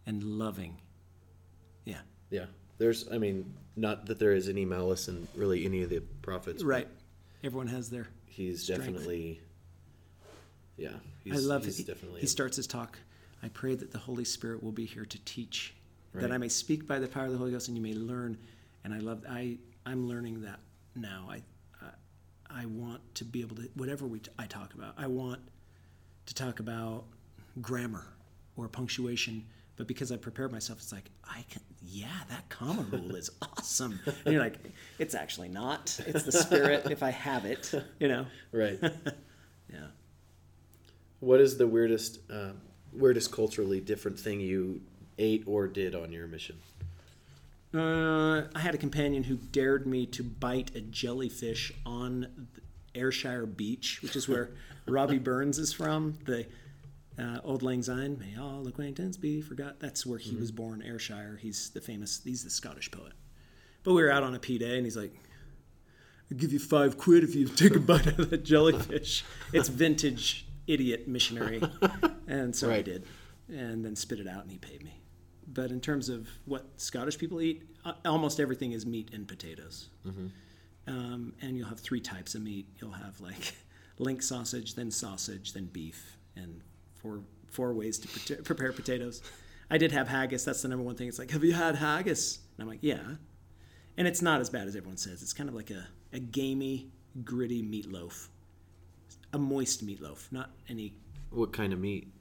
[0.08, 0.78] and loving.
[1.86, 2.00] Yeah.
[2.30, 2.46] Yeah.
[2.82, 6.64] There's, I mean, not that there is any malice in really any of the prophets.
[6.64, 6.88] but Right.
[7.44, 8.08] Everyone has their.
[8.26, 8.86] He's Strength.
[8.86, 9.40] definitely,
[10.78, 10.90] yeah.
[11.32, 11.84] I love he's it.
[11.84, 12.98] He, definitely he starts his talk.
[13.44, 15.76] I pray that the Holy Spirit will be here to teach,
[16.14, 16.32] that Right.
[16.32, 18.36] I may speak by the power of the Holy Ghost, and you may learn.
[18.84, 19.24] And I love.
[19.30, 20.60] I I'm learning that
[20.96, 21.28] now.
[21.30, 21.44] I
[21.82, 24.96] I, I want to be able to whatever we I talk about.
[24.98, 25.40] I want
[26.26, 27.04] to talk about
[27.62, 28.08] grammar
[28.56, 29.46] or punctuation.
[29.76, 31.62] But because I prepared myself, it's like I can.
[31.84, 34.00] Yeah, that comma rule is awesome.
[34.26, 34.58] And you're like,
[35.00, 36.00] it's actually not.
[36.06, 36.88] It's the spirit.
[36.92, 38.26] if I have it, you know.
[38.52, 38.80] right.
[39.74, 39.88] Yeah.
[41.22, 42.52] what is the weirdest, uh,
[42.92, 44.82] weirdest culturally different thing you
[45.18, 46.58] ate or did on your mission?
[47.74, 52.48] Uh, I had a companion who dared me to bite a jellyfish on
[52.96, 54.50] Ayrshire Beach, which is where
[54.86, 56.18] Robbie Burns is from.
[56.26, 56.48] The
[57.22, 59.80] uh, Auld Lang Syne, may all acquaintance be forgot.
[59.80, 61.38] That's where he was born, Ayrshire.
[61.42, 63.14] He's the famous, he's the Scottish poet.
[63.84, 65.14] But we were out on a P day, and he's like,
[66.32, 69.24] I'll give you five quid if you take a bite out of that jellyfish.
[69.54, 71.62] It's vintage idiot missionary.
[72.28, 73.06] And so I did,
[73.50, 75.02] and then spit it out, and he paid me.
[75.46, 79.90] But in terms of what Scottish people eat, uh, almost everything is meat and potatoes.
[80.88, 82.68] Um, and you'll have three types of meat.
[82.80, 83.54] You'll have like
[83.98, 86.62] link sausage, then sausage, then beef, and
[87.02, 89.22] four four ways to pre- prepare potatoes.
[89.70, 90.44] I did have haggis.
[90.46, 91.08] That's the number one thing.
[91.08, 92.40] It's like, have you had haggis?
[92.58, 93.16] And I'm like, yeah.
[93.98, 95.22] And it's not as bad as everyone says.
[95.22, 96.92] It's kind of like a, a gamey,
[97.24, 98.28] gritty meatloaf,
[99.34, 100.94] a moist meatloaf, not any.
[101.30, 102.14] What kind of meat?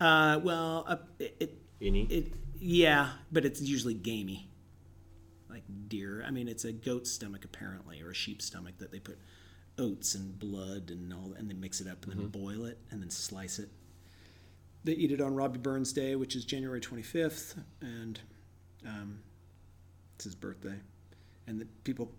[0.00, 2.04] Uh, well, uh, it, it Any?
[2.04, 4.48] it yeah, but it's usually gamey,
[5.48, 6.24] like deer.
[6.26, 9.18] I mean, it's a goat's stomach apparently, or a sheep's stomach that they put
[9.78, 13.00] oats and blood and all, and they mix it up and then boil it and
[13.02, 13.68] then slice it.
[14.86, 18.20] They eat it on Robbie Burns Day, which is January 25th, and
[18.86, 19.18] um,
[20.14, 20.76] it's his birthday,
[21.48, 22.12] and the people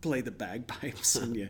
[0.00, 1.48] play the bagpipes and you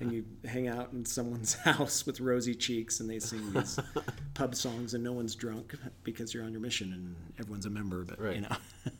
[0.00, 3.78] and you hang out in someone's house with rosy cheeks and they sing these
[4.34, 8.04] pub songs and no one's drunk because you're on your mission and everyone's a member
[8.04, 8.40] but you Right.
[8.40, 8.56] know?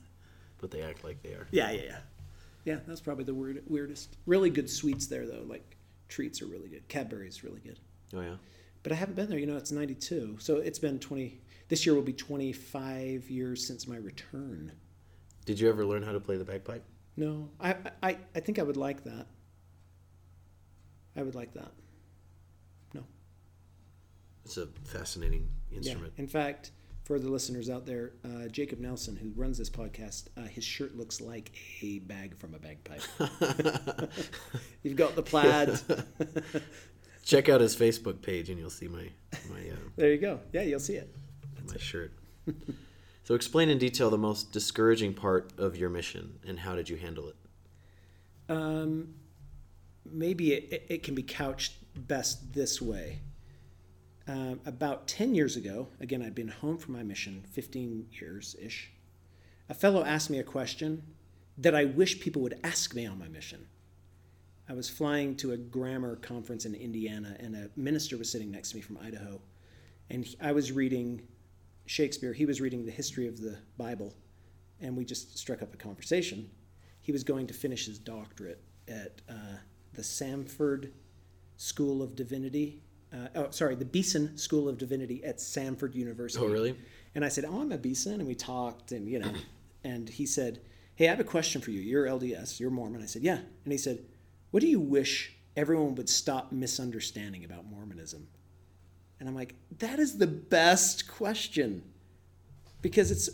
[0.60, 1.46] But they act like they are.
[1.52, 1.98] yeah yeah yeah.
[2.64, 4.16] Yeah that's probably the weird, weirdest.
[4.26, 5.44] Really good sweets there though.
[5.46, 5.76] Like
[6.08, 6.88] treats are really good.
[6.88, 7.78] Cadbury's really good.
[8.14, 8.34] Oh yeah.
[8.88, 11.94] But i haven't been there you know it's 92 so it's been 20 this year
[11.94, 14.72] will be 25 years since my return
[15.44, 16.82] Did you ever learn how to play the bagpipe?
[17.14, 19.26] no i i, I think i would like that
[21.16, 21.72] i would like that
[22.94, 23.04] no
[24.46, 26.14] It's a fascinating instrument.
[26.16, 26.22] Yeah.
[26.22, 26.70] In fact,
[27.04, 30.96] for the listeners out there, uh, Jacob Nelson, who runs this podcast, uh, his shirt
[30.96, 33.02] looks like a bag from a bagpipe.
[34.82, 35.80] You've got the plaid.
[37.28, 39.06] Check out his Facebook page and you'll see my
[39.50, 40.40] my uh, there you go.
[40.50, 41.14] Yeah, you'll see it.
[41.66, 42.10] my shirt.
[43.24, 46.96] so explain in detail the most discouraging part of your mission and how did you
[46.96, 47.36] handle it?
[48.48, 49.12] Um,
[50.10, 53.18] maybe it, it, it can be couched best this way.
[54.26, 58.90] Um, about 10 years ago, again, I'd been home from my mission, 15 years ish,
[59.68, 61.02] a fellow asked me a question
[61.58, 63.66] that I wish people would ask me on my mission.
[64.68, 68.70] I was flying to a grammar conference in Indiana, and a minister was sitting next
[68.70, 69.40] to me from Idaho.
[70.10, 71.22] And he- I was reading
[71.86, 72.34] Shakespeare.
[72.34, 74.14] He was reading the history of the Bible,
[74.80, 76.50] and we just struck up a conversation.
[77.00, 79.56] He was going to finish his doctorate at uh,
[79.94, 80.92] the Samford
[81.56, 82.82] School of Divinity.
[83.10, 86.44] Uh, oh, sorry, the Beeson School of Divinity at Samford University.
[86.44, 86.76] Oh, really?
[87.14, 89.32] And I said, "Oh, I'm a Beeson," and we talked, and you know,
[89.82, 90.60] and he said,
[90.94, 91.80] "Hey, I have a question for you.
[91.80, 92.60] You're LDS.
[92.60, 94.04] You're Mormon." I said, "Yeah," and he said,
[94.50, 98.28] "What do you wish everyone would stop misunderstanding about Mormonism?"
[99.20, 101.82] And I'm like, "That is the best question,
[102.82, 103.28] because it's."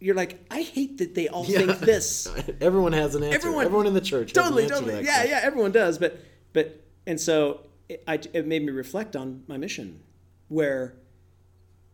[0.00, 2.28] You're like, I hate that they all think this.
[2.60, 3.34] Everyone has an answer.
[3.34, 4.98] Everyone- Everyone, in the church totally, has an totally.
[5.00, 5.98] to Yeah, that yeah, everyone does.
[5.98, 6.20] But,
[6.52, 9.98] but, and so it, I, it made me reflect on my mission,
[10.46, 10.94] where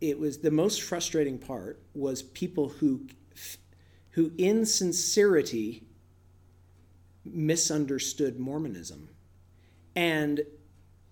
[0.02, 3.07] it was the most frustrating part was people who,
[4.11, 5.85] who in sincerity,
[7.25, 9.09] misunderstood Mormonism,
[9.97, 10.43] and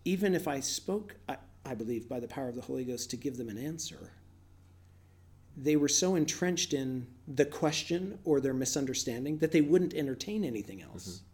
[0.05, 3.17] even if I spoke, I, I believe by the power of the Holy Ghost to
[3.17, 4.13] give them an answer,
[5.57, 10.83] they were so entrenched in the question or their misunderstanding that they wouldn't entertain anything
[10.83, 11.09] else.
[11.09, 11.25] Mm-hmm.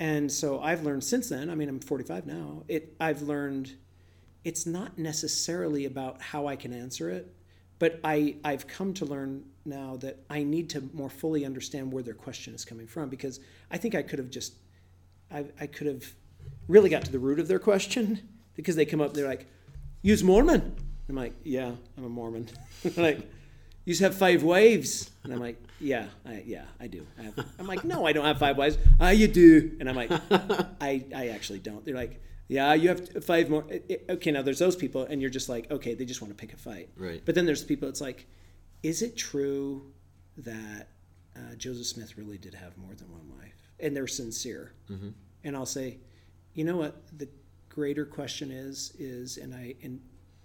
[0.00, 3.72] And so I've learned since then, I mean I'm 45 now, it I've learned
[4.42, 7.32] it's not necessarily about how I can answer it,
[7.78, 12.02] but I I've come to learn now that I need to more fully understand where
[12.02, 14.54] their question is coming from because I think I could have just
[15.30, 16.04] I I could have
[16.68, 19.46] really got to the root of their question because they come up they're like
[20.04, 20.76] use Mormon.
[21.08, 22.48] I'm like, yeah, I'm a Mormon.
[22.96, 23.18] Like,
[23.86, 27.06] you just have five wives, and I'm like, yeah, I, yeah, I do.
[27.18, 28.78] I have, I'm like, no, I don't have five wives.
[29.00, 30.10] Ah, you do, and I'm like,
[30.80, 31.84] I, I actually don't.
[31.84, 33.64] They're like, yeah, you have five more.
[34.08, 36.52] Okay, now there's those people, and you're just like, okay, they just want to pick
[36.52, 36.90] a fight.
[36.96, 37.22] Right.
[37.24, 37.88] But then there's people.
[37.88, 38.26] It's like,
[38.82, 39.92] is it true
[40.36, 40.88] that
[41.36, 44.72] uh, Joseph Smith really did have more than one wife, and they're sincere?
[44.90, 45.10] Mm-hmm.
[45.44, 45.98] And I'll say,
[46.52, 47.02] you know what?
[47.16, 47.28] The
[47.68, 50.00] greater question is is, and I and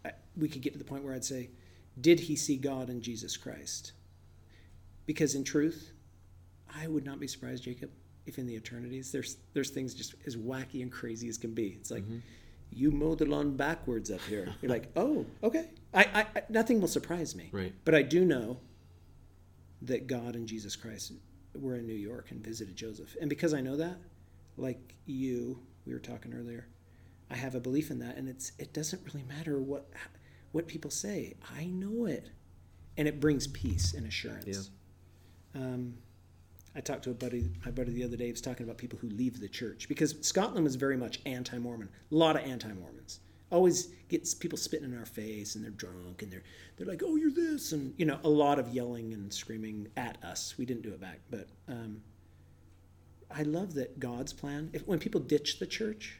[0.05, 1.49] I, we could get to the point where I'd say,
[1.99, 3.91] did he see God in Jesus Christ?
[5.05, 5.91] Because in truth,
[6.73, 7.89] I would not be surprised, Jacob,
[8.29, 11.77] if in the eternities there's there's things just as wacky and crazy as can be.
[11.79, 12.03] It's like
[12.71, 14.53] you mow the lawn backwards up here.
[14.61, 15.67] You're like, oh, okay.
[15.93, 17.49] I, I, I nothing will surprise me.
[17.51, 17.73] Right.
[17.83, 18.59] But I do know
[19.81, 21.13] that God and Jesus Christ
[21.55, 23.15] were in New York and visited Joseph.
[23.19, 23.97] And because I know that,
[24.57, 26.67] like you, we were talking earlier,
[27.31, 29.89] I have a belief in that and it's it doesn't really matter what
[30.51, 31.35] what people say.
[31.55, 32.29] I know it.
[32.97, 34.69] And it brings peace and assurance.
[35.55, 35.61] Yeah.
[35.61, 35.93] Um,
[36.75, 38.99] I talked to a buddy, my buddy the other day, he was talking about people
[38.99, 41.89] who leave the church because Scotland was very much anti-Mormon.
[42.11, 43.19] A lot of anti-Mormons.
[43.51, 46.43] Always gets people spitting in our face and they're drunk and they're
[46.77, 50.23] they're like, "Oh, you're this," and you know, a lot of yelling and screaming at
[50.23, 50.55] us.
[50.57, 52.01] We didn't do it back, but um,
[53.31, 54.69] I love that God's plan.
[54.71, 56.19] If when people ditch the church,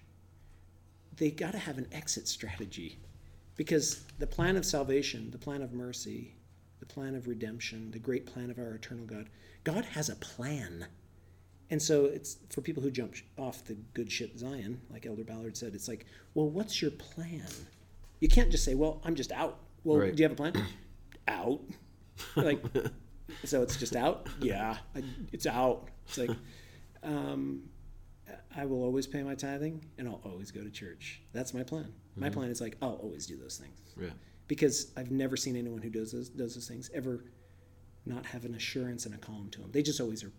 [1.17, 2.97] they got to have an exit strategy
[3.55, 6.33] because the plan of salvation, the plan of mercy,
[6.79, 9.29] the plan of redemption, the great plan of our eternal God,
[9.73, 10.85] God has a plan.
[11.69, 15.55] And so it's for people who jump off the good ship Zion, like Elder Ballard
[15.55, 17.45] said, it's like, well, what's your plan?
[18.19, 19.59] You can't just say, well, I'm just out.
[19.83, 20.15] Well, Right.
[20.15, 20.53] do you have a plan?
[21.27, 21.61] out.
[22.35, 22.61] Like,
[23.45, 24.27] so it's just out?
[24.41, 25.89] Yeah, I, it's out.
[26.07, 26.31] It's like,
[27.03, 27.61] um,
[28.55, 31.21] I will always pay my tithing and I'll always go to church.
[31.33, 31.93] That's my plan.
[32.15, 34.09] My plan is like, I'll always do those things Yeah.
[34.47, 37.23] because I've never seen anyone who does those, does those things ever
[38.05, 39.71] not have an assurance and a calm to them.
[39.71, 40.31] They just always are,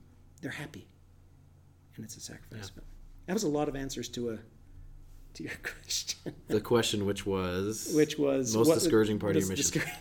[0.43, 0.87] they're happy.
[1.97, 2.71] And it's a sacrifice.
[2.71, 2.85] But
[3.27, 4.39] That was a lot of answers to a
[5.35, 9.83] to your question, The question, which was, which was Most discouraging part of your mission.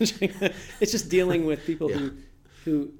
[0.80, 2.10] it's just dealing with people who Yeah.
[2.64, 2.92] who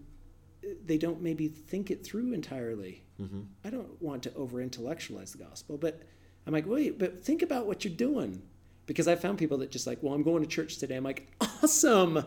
[0.87, 3.03] they don't maybe think it through entirely.
[3.20, 3.46] Mhm.
[3.64, 6.03] I don't want to over intellectualize the gospel, but
[6.46, 8.42] I'm like, wait, but think about what you're doing.
[8.87, 10.96] Because I found people that just like, well, I'm going to church today.
[10.96, 12.25] I'm like, awesome.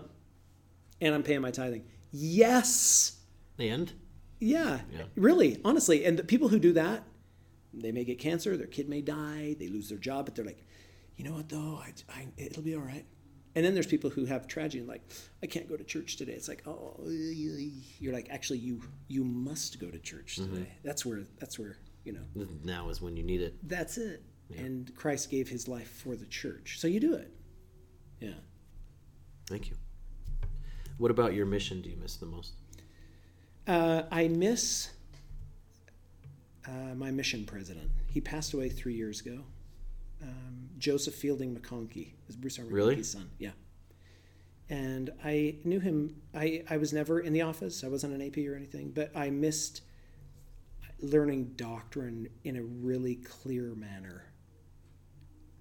[1.02, 1.84] And I'm paying my tithing.
[2.14, 3.18] Yes.
[3.58, 3.92] and
[4.40, 5.06] Yeah, Yeah.
[5.16, 6.06] really, honestly.
[6.06, 7.04] And the people who do that,
[7.74, 10.64] they may get cancer, their kid may die, they lose their job, but they're like,
[11.16, 13.06] you know what though, I, I, it'll be all right.
[13.56, 15.02] And then there's people who have tragedy and like,
[15.42, 16.34] I can't go to church today.
[16.34, 20.56] It's like, oh, you're like, actually, you you must go to church mm-hmm.
[20.56, 20.72] today.
[20.84, 23.56] That's where that's where you know now is when you need it.
[23.68, 24.24] that's it.
[24.58, 27.32] And Christ gave His life for the church, so you do it.
[28.20, 28.34] Yeah.
[29.48, 29.76] Thank you.
[30.98, 31.82] What about your mission?
[31.82, 32.54] Do you miss the most?
[33.68, 34.90] Uh, I miss
[36.68, 37.90] uh, my mission president.
[38.08, 39.40] He passed away three years ago.
[40.22, 42.66] Um, Joseph Fielding McConkie is Bruce R.
[42.66, 43.04] McConkie's Really?
[43.04, 43.30] son.
[43.40, 43.52] Yeah.
[44.70, 46.16] And I knew him.
[46.34, 47.84] I, I was never in the office.
[47.84, 49.82] I wasn't an AP or anything, but I missed
[51.02, 54.24] learning doctrine in a really clear manner.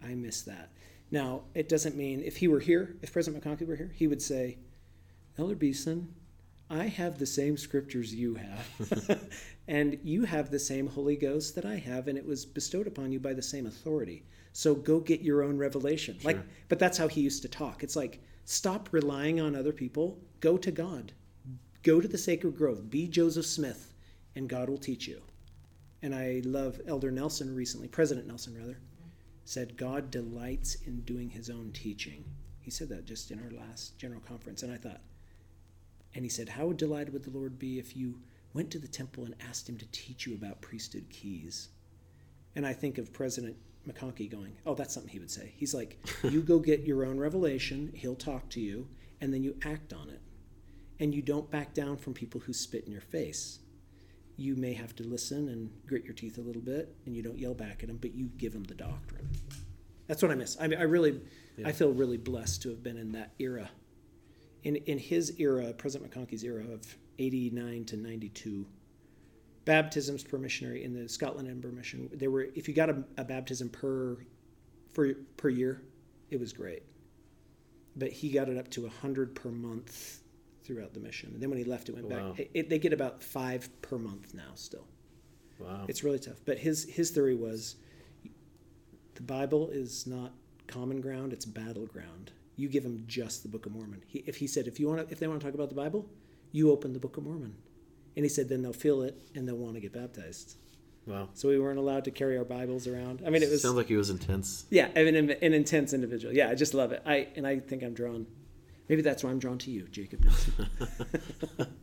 [0.04, 0.70] I miss that.
[1.10, 4.22] Now, it doesn't mean if he were here, if President McConkie were here, he would
[4.22, 4.58] say,
[5.38, 6.14] Elder Beeson,
[6.68, 9.20] I have the same scriptures you have,
[9.68, 13.12] and you have the same Holy Ghost that I have, and it was bestowed upon
[13.12, 14.24] you by the same authority.
[14.52, 16.18] So go get your own revelation.
[16.24, 17.82] Like, but that's how he used to talk.
[17.82, 20.18] It's like stop relying on other people.
[20.40, 21.12] Go to God.
[21.82, 22.90] Go to the sacred grove.
[22.90, 23.94] Be Joseph Smith,
[24.36, 25.22] and God will teach you.
[26.02, 28.78] And I love Elder Nelson recently, President Nelson rather,
[29.44, 32.24] said God delights in doing His own teaching.
[32.60, 35.00] He said that just in our last general conference, and I thought.
[36.14, 38.18] And he said, How delighted would the Lord be if you
[38.54, 41.68] went to the temple and asked him to teach you about priesthood keys?
[42.54, 43.56] And I think of President
[43.88, 45.52] McConkie going, Oh, that's something he would say.
[45.56, 48.88] He's like, You go get your own revelation, he'll talk to you,
[49.20, 50.20] and then you act on it.
[51.00, 53.58] And you don't back down from people who spit in your face.
[54.36, 57.38] You may have to listen and grit your teeth a little bit, and you don't
[57.38, 59.28] yell back at them, but you give them the doctrine.
[60.06, 60.56] That's what I miss.
[60.60, 61.20] I mean, I really,
[61.64, 63.70] I feel really blessed to have been in that era
[64.64, 68.66] in in his era, President McConkie's era of '89 to '92,
[69.64, 72.10] baptisms per missionary in the Scotland Edinburgh Mission.
[72.12, 74.18] There were if you got a, a baptism per
[74.92, 75.82] for per year,
[76.30, 76.82] it was great.
[77.96, 80.20] But he got it up to hundred per month
[80.64, 81.30] throughout the mission.
[81.34, 82.32] And then when he left, it went Wow.
[82.32, 82.48] back.
[82.54, 84.52] It- they get about five per month now.
[84.54, 84.86] Still,
[85.58, 85.84] Wow.
[85.88, 86.40] it's really tough.
[86.44, 87.76] But his his theory was
[89.14, 90.32] the Bible is not
[90.68, 92.32] common ground; it's battleground.
[92.56, 94.02] You give them just the Book of Mormon.
[94.06, 95.74] He, if he said, if you want, to, if they want to talk about the
[95.74, 96.06] Bible,
[96.52, 97.54] you open the Book of Mormon,
[98.16, 100.56] and he said, then they'll feel it and they'll want to get baptized.
[101.06, 101.28] wow.
[101.32, 103.22] So we weren't allowed to carry our Bibles around.
[103.26, 104.66] I mean, it was Sounds like he was intense.
[104.70, 106.34] yeah, I mean, an intense individual.
[106.34, 107.02] Yeah, I just love it.
[107.06, 108.26] I and I think I'm drawn.
[108.88, 110.68] Maybe that's why I'm drawn to you, Jacob Nelson.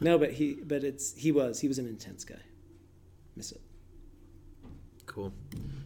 [0.00, 2.40] no, but he, but it's he was he was an intense guy.
[3.36, 3.60] Miss it.
[5.06, 5.32] Cool.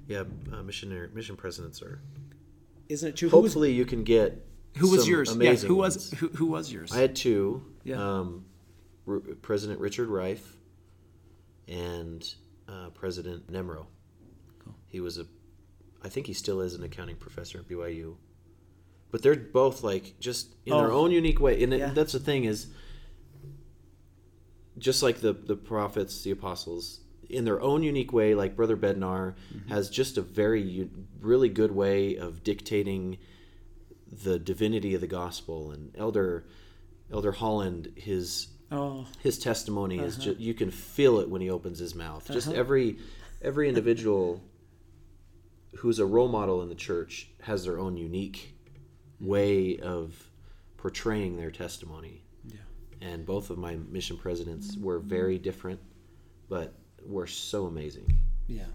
[0.09, 2.01] Yeah, uh, missionary mission presidents are.
[2.89, 3.29] Isn't it true?
[3.29, 4.47] Who was Hopefully, you can get.
[4.77, 5.29] who was some yours?
[5.31, 6.93] Yeah, Amazing who was who, who was yours?
[6.93, 7.65] I had two.
[7.85, 7.97] Yeah.
[8.21, 8.45] Um,
[9.07, 10.57] R- President Richard Reif
[11.69, 12.27] and
[12.69, 13.87] uh, President Nemro.
[14.65, 14.75] Cool.
[14.89, 15.27] He was a,
[16.03, 18.17] I think he still is an accounting professor at BYU.
[19.11, 21.01] But they're both like just in their Oh.
[21.03, 21.91] own unique way, and Yeah.
[21.95, 22.67] that's the thing is,
[24.79, 29.35] just like the the prophets, the apostles, in their own unique way, like Brother Bednar
[29.55, 29.69] Mm-hmm.
[29.69, 30.89] has just a very
[31.21, 33.19] really good way of dictating
[34.25, 36.45] the divinity of the gospel, and Elder
[37.11, 41.79] Elder Holland his oh, his testimony is just you can feel it when he opens
[41.79, 42.29] his mouth.
[42.31, 42.57] Just Uh-huh.
[42.59, 42.99] every
[43.43, 44.43] every individual
[45.79, 48.55] who's a role model in the church has their own unique
[49.21, 50.31] way of
[50.77, 52.23] portraying their testimony.
[52.47, 52.59] yeah.
[53.01, 55.81] And both of my mission presidents were very different,
[56.49, 56.75] but
[57.09, 58.13] were so amazing.
[58.47, 58.67] Yeah,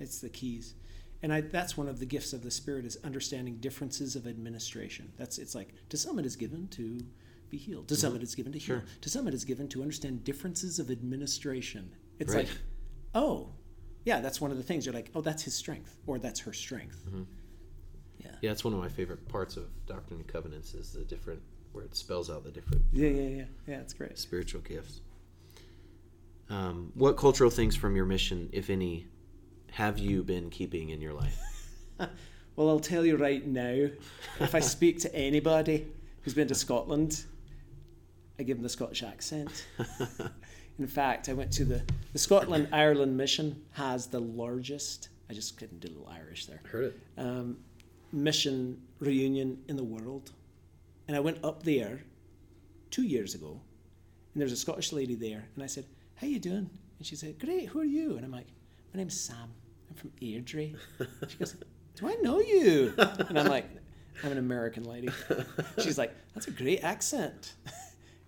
[0.00, 0.74] it's the keys,
[1.22, 5.12] and I, that's one of the gifts of the Spirit is understanding differences of administration.
[5.16, 6.98] That's it's like to some it is given to
[7.50, 8.86] be healed, to some it is given to heal, Mm-hmm.
[8.86, 8.96] Sure.
[9.02, 11.90] to some it is given to understand differences of administration.
[12.18, 12.46] It's Right.
[12.48, 12.58] like,
[13.14, 13.50] oh,
[14.04, 14.84] yeah, that's one of the things.
[14.86, 17.04] You're like, oh, that's his strength, or that's her strength.
[17.06, 17.22] Mm-hmm.
[18.18, 18.30] Yeah.
[18.42, 21.40] Yeah, it's one of my favorite parts of Doctrine and Covenants is the different
[21.72, 23.76] where it spells out the different yeah, yeah, yeah, yeah.
[23.80, 24.18] It's great.
[24.18, 25.02] spiritual gifts.
[26.48, 29.06] Um, what cultural things from your mission, if any,
[29.72, 31.38] have you been keeping in your life?
[32.56, 33.90] Well, I'll tell you right now,
[34.40, 35.86] if I speak to anybody
[36.22, 37.26] who's been to Scotland,
[38.38, 39.66] I give them the Scottish accent.
[40.78, 41.82] In fact, I went to the,
[42.14, 45.10] the Scotland Ireland mission has the largest.
[45.28, 46.62] I just couldn't do a little Irish there.
[46.70, 47.00] Heard it.
[47.18, 47.58] Um,
[48.10, 50.32] mission reunion in the world,
[51.08, 52.00] and I went up there
[52.90, 53.60] two years ago,
[54.32, 55.84] and there was a Scottish lady there, and I said,
[56.16, 57.68] "How you doing?" And she said, "Great.
[57.68, 58.48] Who are you?" And I'm like,
[58.92, 59.52] "My name's Sam.
[59.88, 60.76] I'm from Airdrie."
[61.28, 61.56] She goes,
[61.94, 63.68] "Do I know you?" And I'm like,
[64.22, 65.08] "I'm an American lady."
[65.78, 67.54] She's like, "That's a great accent."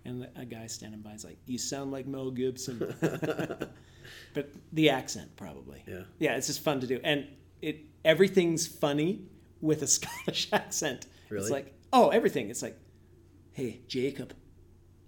[0.05, 2.77] And a guy standing by is like, "You sound like Mel Gibson."
[4.33, 5.83] but the accent probably.
[5.85, 6.03] Yeah.
[6.19, 7.27] Yeah, it's just fun to do, and
[7.61, 9.23] it everything's funny
[9.61, 11.05] with a Scottish accent.
[11.29, 11.43] Really?
[11.43, 12.49] It's like, oh, everything.
[12.49, 12.77] It's like,
[13.53, 14.33] hey, Jacob,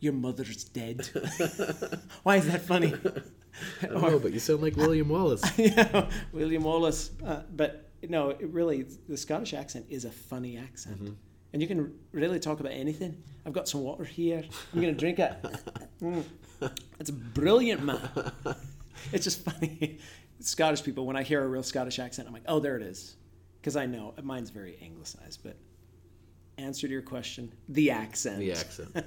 [0.02, 1.08] your mother's dead.
[2.24, 2.94] Why is that funny?
[3.82, 5.44] I don't know, but you sound like William Wallace.
[5.58, 7.12] yeah, William Wallace.
[7.26, 11.16] Uh, but no, it really, the Scottish accent is a funny accent.
[11.54, 13.22] And you can really talk about anything.
[13.46, 14.44] I've got some water here.
[14.74, 15.34] I'm going to drink it.
[16.02, 16.24] Mm.
[17.00, 18.10] It's brilliant, man.
[19.12, 20.00] It's just funny.
[20.40, 23.18] Scottish people, when I hear a real Scottish accent, I'm like, oh, there it is.
[23.60, 25.42] Because I know mine's very anglicized.
[25.44, 25.58] But
[26.58, 28.40] answer to your question, the accent.
[28.40, 29.06] the accent.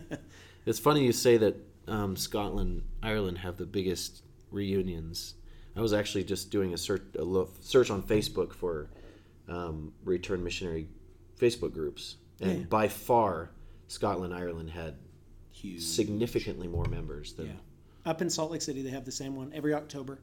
[0.66, 1.56] It's funny you say that
[1.86, 5.34] um, Scotland, Ireland have the biggest reunions.
[5.76, 8.88] I was actually just doing a search, a lo- search on Facebook for
[9.48, 10.88] um, return missionary
[11.38, 12.64] Facebook groups, and Yeah.
[12.66, 13.50] by far,
[13.88, 14.94] Scotland, Ireland had
[15.52, 15.82] Huge.
[15.82, 17.46] significantly more members than.
[17.46, 17.52] Yeah.
[18.06, 20.20] Up in Salt Lake City, they have the same one every October.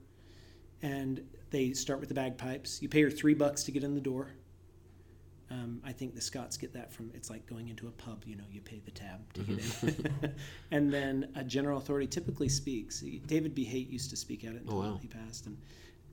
[0.83, 2.81] And they start with the bagpipes.
[2.81, 4.29] You pay your three bucks to get in the door.
[5.51, 8.37] Um, I think the Scots get that from it's like going into a pub, you
[8.37, 10.33] know, you pay the tab to get in.
[10.71, 13.03] and then a general authority typically speaks.
[13.27, 13.65] David B.
[13.65, 14.99] Haight used to speak at it until wow.
[15.01, 15.47] he passed.
[15.47, 15.57] And,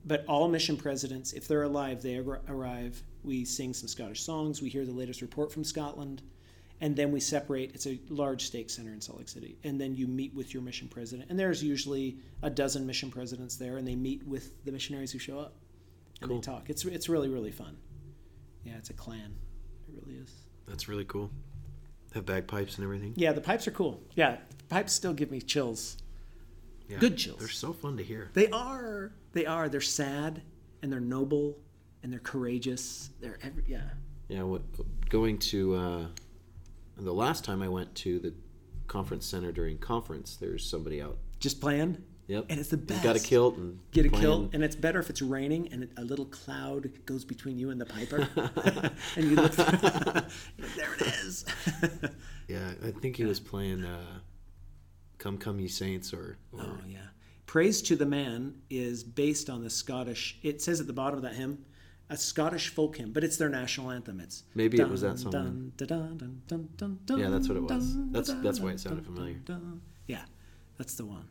[0.05, 3.01] but all mission presidents, if they're alive, they ar- arrive.
[3.23, 4.61] We sing some Scottish songs.
[4.61, 6.21] We hear the latest report from Scotland
[6.81, 7.71] and then we separate.
[7.73, 10.63] It's a large stake center in Salt Lake City, and then you meet with your
[10.63, 11.29] mission president.
[11.29, 15.19] And there's usually a dozen mission presidents there, and they meet with the missionaries who
[15.19, 15.55] show up,
[16.21, 16.37] and Cool.
[16.37, 16.69] they talk.
[16.69, 17.77] It's it's really really fun.
[18.69, 19.35] Yeah, it's a clan.
[19.87, 20.31] It really is.
[20.67, 21.31] That's really cool.
[22.13, 23.13] Have bagpipes and everything.
[23.15, 24.01] Yeah, the pipes are cool.
[24.15, 25.97] Yeah, pipes still give me chills.
[26.87, 26.97] Yeah.
[26.97, 27.39] Good chills.
[27.39, 28.29] They're so fun to hear.
[28.33, 29.11] They are.
[29.33, 29.69] They are.
[29.69, 30.41] They're sad,
[30.81, 31.57] and they're noble,
[32.03, 33.09] and they're courageous.
[33.19, 33.89] They're every yeah.
[34.27, 34.61] Yeah, what,
[35.09, 36.05] going to uh,
[36.97, 38.33] the last time I went to the
[38.89, 41.17] conference center during conference, there's somebody out.
[41.39, 42.03] Just playing.
[42.27, 44.23] Yep, And it's the He's Got a kilt and Get a playing.
[44.23, 47.81] kilt, and it's better if it's raining and a little cloud goes between you and
[47.81, 48.27] the piper,
[49.15, 49.51] and you look.
[49.55, 51.43] there it is.
[52.47, 54.19] Yeah, I think he was playing uh,
[55.17, 56.99] "Come Come Ye Saints" or, or oh yeah,
[57.47, 60.37] praise to the man is based on the Scottish.
[60.43, 61.65] It says at the bottom of that hymn,
[62.09, 64.19] a Scottish folk hymn, but it's their national anthem.
[64.19, 67.47] It's Maybe it was that song Dun, dun, dun, dun, dun, dun, dun, Yeah, that's
[67.47, 67.69] what it was.
[67.93, 69.33] dun, That's- dun, that's why it sounded dun, familiar.
[69.45, 69.81] dun, dun.
[70.07, 70.23] Yeah,
[70.77, 71.27] that's the one.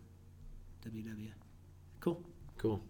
[0.87, 1.31] WW.
[2.01, 2.23] Cool.
[2.59, 2.81] cool.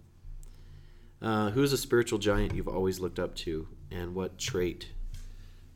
[1.20, 4.88] Uh, who's a spiritual giant you've always looked up to, and what trait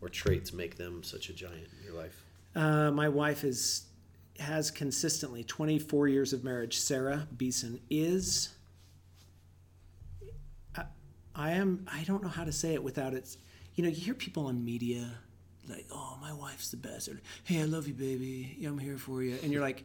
[0.00, 2.24] or traits make them such a giant in your life?
[2.54, 3.86] Uh, my wife is
[4.38, 6.78] has consistently 24 years of marriage.
[6.78, 8.50] Sarah Beeson is.
[11.34, 11.86] I, am.
[11.90, 13.36] I don't know how to say it without it.
[13.74, 15.10] You know, you hear people on media
[15.68, 18.58] like, "Oh, my wife's the best," or "Hey, I love you, baby.
[18.66, 19.84] I'm here for you," and you're like,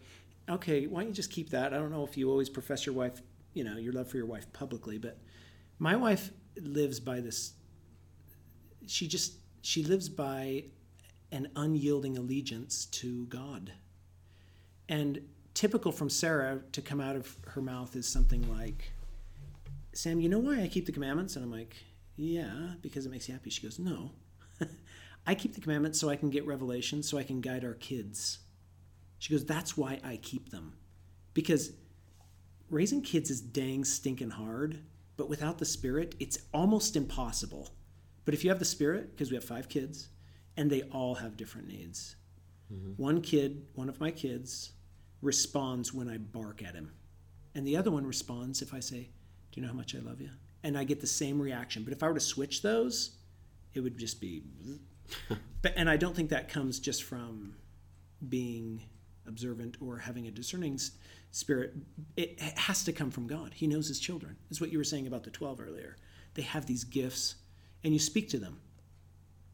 [0.49, 2.95] "Okay, why don't you just keep that?" I don't know if you always profess your
[2.95, 3.21] wife,
[3.53, 5.19] you know, your love for your wife publicly, but
[5.79, 7.53] my wife lives by this.
[8.87, 10.65] She just she lives by
[11.31, 13.73] an unyielding allegiance to God.
[14.89, 15.21] And
[15.53, 18.91] typical from Sarah to come out of her mouth is something like,
[19.97, 21.35] Sam, you know why I keep the commandments?
[21.35, 21.75] And I'm like,
[22.17, 23.49] yeah, because it makes you happy.
[23.49, 24.11] She goes, no.
[25.25, 28.37] I keep the commandments so I can get revelation, so I can guide our kids.
[29.17, 30.73] She goes, that's why I keep them.
[31.33, 31.71] Because
[32.69, 34.83] raising kids is dang stinking hard,
[35.17, 37.71] but without the Spirit, it's almost impossible.
[38.23, 40.09] But if you have the Spirit, because we have five kids,
[40.57, 42.17] and they all have different needs.
[42.71, 43.01] Mm-hmm.
[43.01, 44.73] One kid, one of my kids,
[45.23, 46.91] responds when I bark at him.
[47.55, 49.09] And the other one responds if I say,
[49.57, 50.29] Do you know how much I love you?
[50.63, 51.83] And I get the same reaction.
[51.83, 53.15] But if I were to switch those,
[53.73, 54.43] it would just be.
[55.63, 57.55] but, and I don't think that comes just from
[58.29, 58.83] being
[59.25, 60.79] observant or having a discerning
[61.31, 61.73] spirit.
[62.15, 63.51] It has to come from God.
[63.55, 64.35] He knows his children.
[64.51, 65.95] Is what you were saying about the 12 earlier.
[66.35, 67.33] They have these gifts,
[67.83, 68.59] and you speak to them.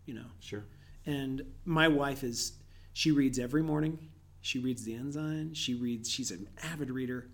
[0.05, 0.65] You know, Sure.
[1.05, 2.57] and my wife is
[2.91, 4.09] she reads every morning
[4.41, 7.29] she reads the ensign she reads she's an avid reader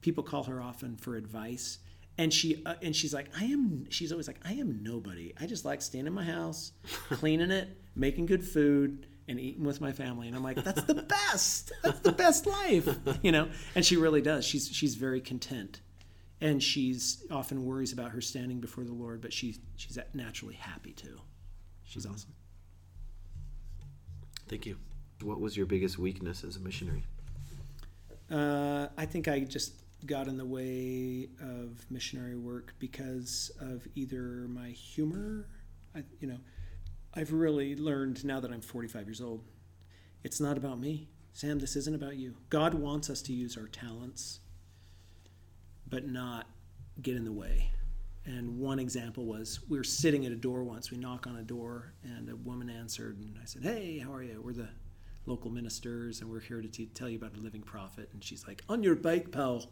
[0.00, 1.78] people call her often for advice
[2.18, 5.46] and she uh, and she's like i am she's always like i am nobody i
[5.46, 6.72] just like staying in my house
[7.10, 10.26] cleaning it making good food and eating with my family.
[10.26, 11.72] And I'm like, that's the best.
[11.82, 12.88] That's the best life,
[13.22, 13.48] you know.
[13.74, 14.44] And she really does.
[14.44, 15.82] She's she's very content,
[16.40, 20.92] and she's often worries about her standing before the Lord, but she she's naturally happy
[20.92, 21.20] too.
[21.84, 22.32] She's awesome.
[24.48, 24.78] Thank you.
[25.22, 27.04] What was your biggest weakness as a missionary?
[28.30, 34.46] Uh, I think I just got in the way of missionary work because of either
[34.48, 35.48] my humor.
[35.94, 36.38] I, you know,
[37.14, 39.44] I've really learned now that I'm 45 years old.
[40.22, 41.58] It's not about me, Sam.
[41.58, 42.36] This isn't about you.
[42.50, 44.40] God wants us to use our talents,
[45.88, 46.46] but not
[47.00, 47.70] get in the way.
[48.24, 50.90] And one example was we were sitting at a door once.
[50.90, 54.22] We knock on a door, and a woman answered, and I said, "Hey, how are
[54.22, 54.42] you?
[54.44, 54.68] We're the
[55.24, 58.46] local ministers, and we're here to t- tell you about a living prophet." And she's
[58.46, 59.70] like, "On your bike, pal."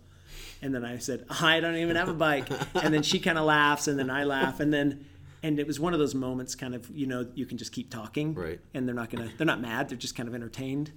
[0.62, 3.44] And then I said, "I don't even have a bike." And then she kind of
[3.44, 5.06] laughs, and then I laugh, and then
[5.42, 7.90] and it was one of those moments, kind of, you know, you can just keep
[7.90, 8.60] talking, Right.
[8.74, 10.92] And they're not gonna, they're not mad, they're just kind of entertained.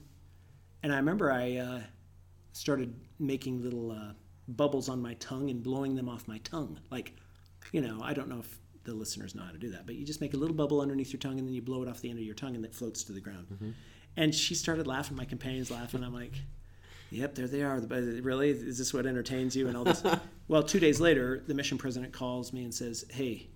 [0.82, 1.82] And I remember I uh,
[2.54, 4.14] started making little uh,
[4.48, 7.14] bubbles on my tongue and blowing them off my tongue, like,
[7.72, 10.06] you know, I don't know if the listeners know how to do that, but you
[10.06, 12.10] just make a little bubble underneath your tongue and then you blow it off the
[12.10, 13.76] end of your tongue and it floats to the ground.
[14.18, 15.16] And she started laughing.
[15.16, 16.04] My companion's laughing.
[16.04, 16.34] I'm like,
[17.12, 17.80] Yep, there they are.
[17.82, 20.04] But Really, is this what entertains you and all this?
[20.48, 23.50] well, two days later, the mission president calls me and says, "Hey,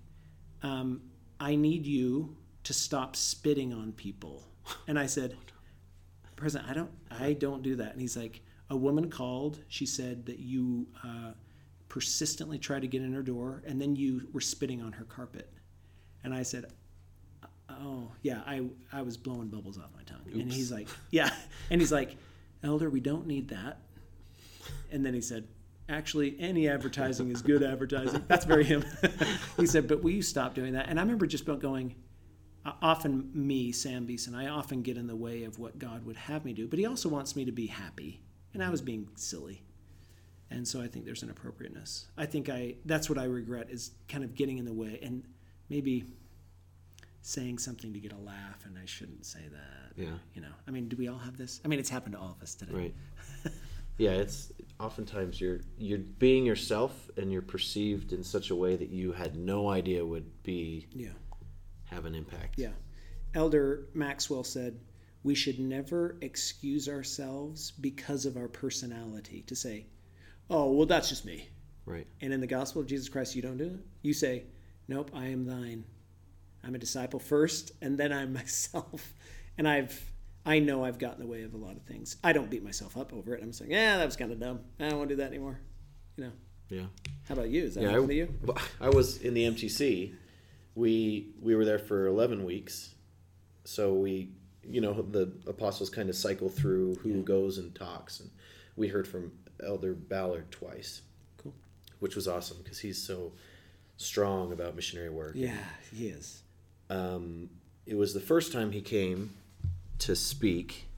[0.62, 1.02] um,
[1.38, 4.48] I need you to stop spitting on people."
[4.86, 5.36] And I said,
[6.36, 9.60] "President, I don't, I don't do that." And he's like, "A woman called.
[9.68, 11.32] She said that you uh,
[11.88, 15.50] persistently tried to get in her door, and then you were spitting on her carpet."
[16.24, 16.64] And I said,
[17.68, 21.30] "Oh, yeah, I, I was blowing bubbles off my tongue." And he's like, "Yeah,"
[21.70, 22.16] and he's like,
[22.64, 23.78] "Elder, we don't need that."
[24.90, 25.46] And then he said,
[25.88, 28.24] Actually, any advertising is good advertising.
[28.28, 28.84] That's very him.
[29.58, 30.88] he said, But will you stop doing that?
[30.88, 31.94] And I remember just going,
[32.80, 36.44] often me, Sam Beeson, I often get in the way of what God would have
[36.44, 38.20] me do, but he also wants me to be happy.
[38.54, 39.62] And I was being silly.
[40.50, 42.06] And so I think there's an appropriateness.
[42.16, 45.24] I think I that's what I regret is kind of getting in the way and
[45.68, 46.04] maybe
[47.24, 50.02] saying something to get a laugh and I shouldn't say that.
[50.02, 50.18] Yeah.
[50.34, 50.52] You know.
[50.68, 51.60] I mean, do we all have this?
[51.64, 52.72] I mean, it's happened to all of us today.
[52.74, 52.94] Right.
[53.98, 58.90] yeah, it's oftentimes you're you're being yourself and you're perceived in such a way that
[58.90, 61.08] you had no idea would be Yeah.
[61.84, 62.58] have an impact.
[62.58, 62.72] Yeah.
[63.34, 64.78] Elder Maxwell said,
[65.22, 69.86] we should never excuse ourselves because of our personality to say,
[70.50, 71.48] oh, well, that's just me.
[71.86, 72.06] Right.
[72.20, 73.80] And in the gospel of Jesus Christ, you don't do it.
[74.02, 74.44] You say,
[74.88, 75.84] nope, I am thine.
[76.66, 79.12] I'm a disciple first, and then I'm myself.
[79.58, 80.12] And I've,
[80.46, 82.16] I know I've gotten in the way of a lot of things.
[82.24, 83.42] I don't beat myself up over it.
[83.42, 84.60] I'm saying, yeah, that was kind of dumb.
[84.80, 85.60] I don't want to do that anymore.
[86.16, 86.32] You know,
[86.70, 86.86] Yeah.
[87.28, 87.64] how about you?
[87.64, 88.54] Is that Yeah, happened to I, you?
[88.80, 90.14] I was in the MTC.
[90.76, 92.94] We we were there for eleven weeks,
[93.64, 94.30] so we
[94.66, 98.28] you know the apostles kind of cycle through who goes and talks, and
[98.76, 99.30] we heard from
[99.64, 101.02] Elder Ballard twice,
[101.36, 101.54] Cool.
[102.00, 103.32] which was awesome because he's so
[103.98, 105.32] strong about missionary work.
[105.36, 105.56] Yeah,
[105.92, 106.42] he is.
[106.90, 107.50] Um,
[107.86, 109.34] it was the first time he came
[110.00, 110.88] to speak,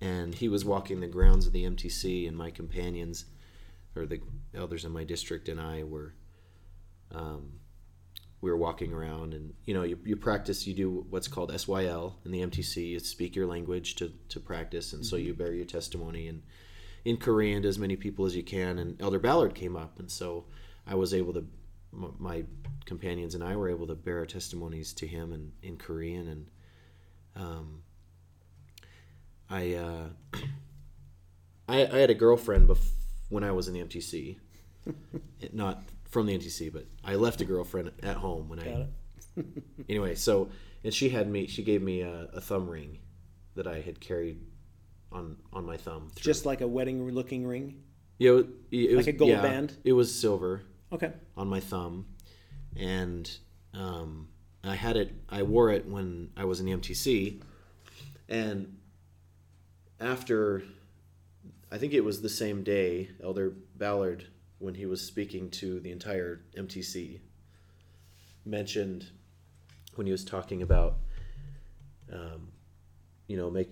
[0.00, 3.24] and he was walking the grounds of the MTC, and my companions,
[3.96, 4.20] or the
[4.54, 6.14] elders in my district, and I were,
[7.12, 7.52] um,
[8.40, 12.14] we were walking around, and you know, you, you practice, you do what's called SYL
[12.24, 15.64] in the MTC, you speak your language to to practice, and so you bear your
[15.64, 16.42] testimony and
[17.04, 18.78] in Korean to as many people as you can.
[18.78, 20.44] And Elder Ballard came up, and so
[20.86, 21.44] I was able to,
[21.92, 22.44] my
[22.84, 26.28] companions and I were able to bear our testimonies to him in, in Korean.
[26.28, 26.50] And
[27.36, 27.82] um,
[29.50, 30.08] I, uh,
[31.68, 32.90] I, I had a girlfriend bef-
[33.28, 34.38] when I was in the MTC,
[35.52, 38.86] not from the MTC, but I left a girlfriend at home when I.
[39.88, 40.50] anyway, so
[40.84, 41.46] and she had me.
[41.46, 42.98] She gave me a, a thumb ring
[43.54, 44.40] that I had carried
[45.10, 46.10] on on my thumb.
[46.14, 46.22] Through.
[46.22, 47.82] Just like a wedding looking ring.
[48.18, 49.74] Yeah, it, it was a gold yeah, band?
[49.84, 50.62] It was silver
[50.92, 51.12] Okay.
[51.36, 52.06] on my thumb,
[52.76, 53.30] and
[53.74, 54.28] um,
[54.62, 55.12] I had it.
[55.28, 57.40] I wore it when I was in the MTC,
[58.28, 58.76] and
[60.00, 60.62] after,
[61.70, 64.26] I think it was the same day, Elder Ballard,
[64.58, 67.20] when he was speaking to the entire MTC,
[68.44, 69.06] mentioned
[69.94, 70.96] when he was talking about,
[72.12, 72.48] um,
[73.28, 73.70] you know, make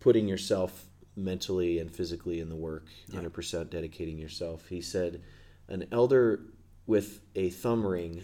[0.00, 0.86] putting yourself
[1.16, 4.66] mentally and physically in the work, hundred percent dedicating yourself.
[4.68, 5.22] He said,
[5.70, 6.40] an elder
[6.86, 8.22] with a thumb ring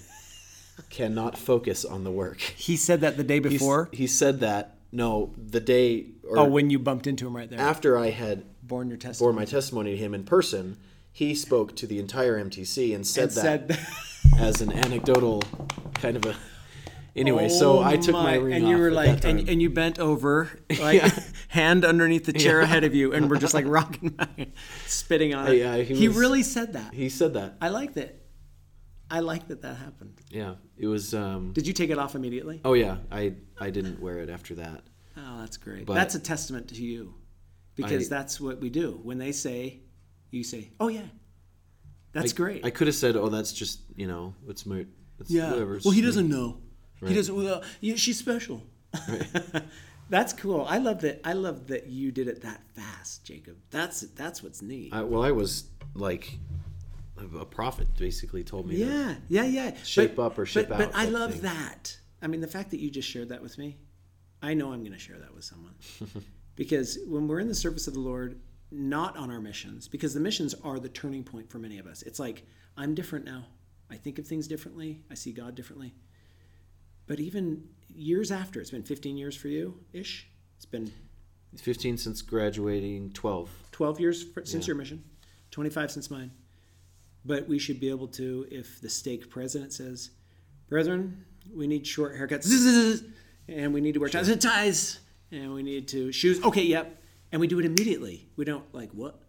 [0.91, 2.41] cannot focus on the work.
[2.41, 3.89] He said that the day He's- before.
[3.93, 7.59] he said that no, the day or oh, when you bumped into him right there.
[7.61, 9.37] after I had borne your testimony.
[9.37, 10.77] my testimony to him in person,
[11.13, 13.79] he spoke to the entire MTC and said and that said,
[14.39, 15.43] as an anecdotal
[15.95, 16.35] kind of a
[17.17, 19.71] Anyway, so Oh I took my, ring and you off were like, and, and you
[19.71, 20.51] bent over,
[20.81, 21.19] like Yeah.
[21.49, 24.17] hand underneath the chair ahead of you, and we're just like rocking
[24.87, 25.55] spitting on it.
[25.57, 26.93] Yeah, he he was- really said that.
[26.95, 27.57] he said that.
[27.61, 28.23] I liked it.
[29.11, 30.21] I like that that happened.
[30.31, 31.15] Yeah, it was.
[31.15, 32.61] Um, Did you take it off immediately?
[32.65, 34.83] oh yeah, I I didn't wear it after that.
[35.17, 35.87] Oh, that's great.
[35.87, 37.15] But- that's a testament to you,
[37.77, 39.01] because I- that's what we do.
[39.03, 39.81] When they say,
[40.31, 41.07] you say, "Oh yeah,
[42.13, 44.89] that's great." I could have said, "Oh, that's just you know, it's moot."
[45.19, 45.51] it's yeah.
[45.53, 46.59] whatever." it's Well, he doesn't know.
[47.05, 47.35] He doesn't.
[47.35, 48.63] Well, she's special.
[50.09, 50.65] that's cool.
[50.69, 51.21] I love that.
[51.25, 53.57] I love that you did it that fast, Jacob.
[53.71, 54.93] That's that's what's neat.
[54.95, 56.39] I, well, I was like
[57.19, 57.89] a prophet.
[57.99, 58.83] Basically, told me.
[58.83, 59.19] that.
[59.29, 59.77] Yeah, yeah, yeah.
[59.85, 61.43] Shape up or ship but, But I love thing.
[61.43, 61.99] that.
[62.23, 63.77] I mean, the fact that you just shared that with me,
[64.43, 65.75] I know I'm going to share that with someone.
[66.57, 68.41] because when we're in the service of the Lord,
[68.71, 72.03] not on our missions, because the missions are the turning point for many of us.
[72.03, 72.45] It's like,
[72.77, 73.45] I'm different now.
[73.91, 75.03] I think of things differently.
[75.11, 75.95] I see God differently.
[77.07, 80.29] But even years after, it's been 15 years for you ish.
[80.57, 80.93] It's been
[81.57, 83.51] 15 since graduating, 12.
[83.73, 84.69] 12 years for, since Yeah.
[84.73, 85.05] your mission,
[85.51, 86.31] 25 since mine.
[87.25, 90.11] But we should be able to, if the stake president says,
[90.69, 93.03] Brethren, we need short haircuts,
[93.49, 94.99] and we need to wear ties and ties,
[95.31, 96.43] and we need to shoes.
[96.43, 97.01] Okay, yep.
[97.33, 98.29] And we do it immediately.
[98.37, 99.21] We don't like, what?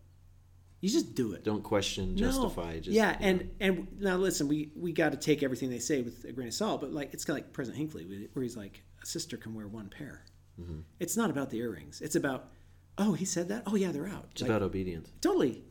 [0.79, 1.43] You just do it.
[1.43, 2.19] Don't question, No.
[2.27, 2.75] justify.
[2.79, 6.23] Just, yeah, and and now listen, we we got to take everything they say with
[6.25, 9.37] a grain of salt, but like it's like President Hinckley, where he's like, a sister
[9.37, 10.23] can wear one pair.
[10.61, 10.81] Mm-hmm.
[10.99, 12.01] It's not about the earrings.
[12.01, 12.49] It's about,
[12.97, 13.63] oh, he said that.
[13.65, 14.27] Oh yeah, they're out.
[14.31, 15.09] It's Like, about obedience.
[15.21, 15.63] Totally.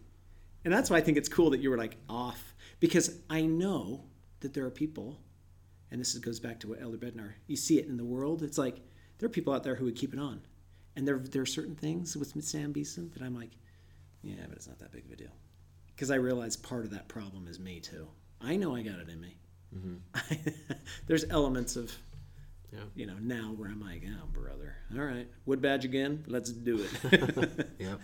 [0.65, 4.07] And that's why I think it's cool that you were like off because I know
[4.41, 5.21] that there are people,
[5.93, 8.43] and this goes back to what Elder Bednar, you see it in the world.
[8.43, 8.81] It's like
[9.19, 10.41] there are people out there who would keep it on.
[10.97, 13.51] And there, there are certain things with Sam Beeson that I'm like,
[14.27, 15.33] yeah, but it's not that big of a deal.
[15.95, 18.07] Because I realize part of that problem is me too.
[18.41, 19.37] I know I got it in me.
[19.75, 20.51] Mm-hmm.
[21.07, 21.93] There's elements of,
[22.73, 22.81] Yeah.
[22.95, 26.85] you know, now where I'm like, oh, brother, all right, wood badge again, let's do
[27.03, 27.69] it.
[27.79, 28.01] Yep.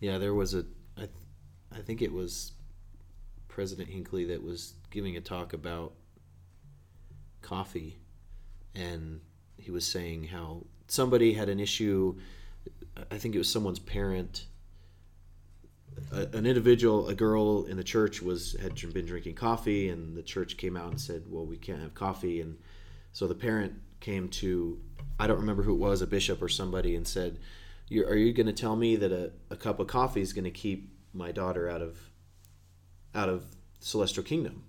[0.00, 0.64] yeah, there was a,
[0.96, 1.10] I, th-
[1.72, 2.52] I think it was
[3.48, 5.92] President Hinckley that was giving a talk about
[7.42, 7.98] coffee,
[8.74, 9.20] and
[9.56, 12.16] he was saying how somebody had an issue.
[13.10, 14.46] I think it was someone's parent.
[16.12, 20.22] A, an individual, a girl in the church was had been drinking coffee, and the
[20.22, 22.58] church came out and said, "Well, we can't have coffee." And
[23.12, 24.80] so the parent came to,
[25.18, 27.38] I don't remember who it was, a bishop or somebody, and said,
[27.90, 30.50] "Are you going to tell me that a, a cup of coffee is going to
[30.50, 31.98] keep my daughter out of,
[33.14, 33.44] out of
[33.80, 34.64] celestial kingdom?"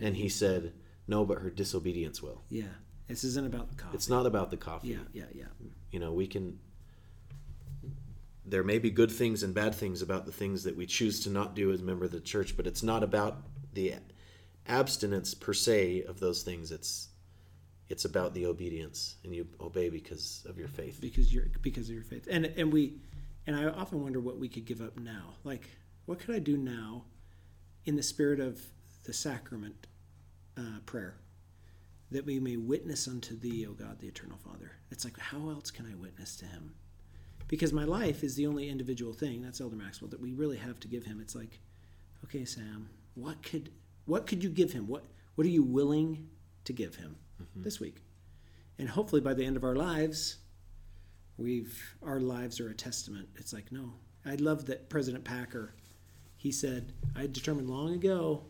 [0.00, 0.72] And he said,
[1.06, 2.42] "No, but her disobedience will.
[2.48, 2.74] yeah,
[3.08, 3.94] this isn't about the coffee.
[3.94, 4.88] It's not about the coffee.
[4.88, 5.44] Yeah, yeah, yeah.
[5.90, 6.58] You know, we can."
[8.44, 11.30] There may be good things and bad things about the things that we choose to
[11.30, 13.94] not do as a member of the church, but it's not about the
[14.66, 16.70] abstinence per se of those things.
[16.72, 17.08] It's
[17.88, 20.98] it's about the obedience, and you obey because of your faith.
[21.00, 22.94] because you're because of your faith and and we
[23.46, 25.68] and i often wonder what we could give up now like
[26.06, 27.04] what could i do now
[27.84, 28.60] in the spirit of
[29.04, 29.86] the sacrament
[30.56, 31.16] uh, prayer
[32.10, 35.70] that we may witness unto thee o god the eternal father it's like how else
[35.70, 36.74] can i witness to him
[37.48, 40.80] because my life is the only individual thing that's elder maxwell that we really have
[40.80, 41.20] to give him.
[41.20, 41.60] It's like
[42.24, 43.70] okay sam what could
[44.04, 44.86] what could you give him?
[44.86, 46.28] What what are you willing
[46.64, 47.62] to give him mm-hmm.
[47.62, 47.96] this week?
[48.78, 50.38] And hopefully by the end of our lives
[51.36, 53.28] we've our lives are a testament.
[53.36, 53.94] It's like no.
[54.24, 55.74] I love that president packer
[56.36, 58.44] he said i determined long ago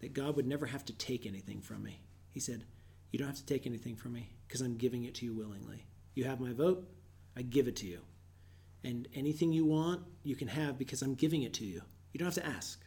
[0.00, 2.00] that god would never have to take anything from me.
[2.30, 2.64] He said
[3.10, 5.86] you don't have to take anything from me because i'm giving it to you willingly.
[6.14, 6.88] You have my vote
[7.36, 8.00] i give it to you
[8.84, 11.80] and anything you want you can have because i'm giving it to you
[12.12, 12.80] you don't have to ask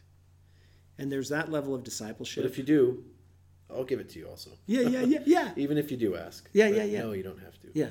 [0.98, 3.04] and there's that level of discipleship But if you do,
[3.70, 4.50] I'll give it to you also.
[4.66, 6.48] yeah yeah yeah yeah Even if you do ask.
[6.52, 7.00] Yeah, But yeah, yeah.
[7.00, 7.68] No, you don't have to.
[7.72, 7.88] Yeah.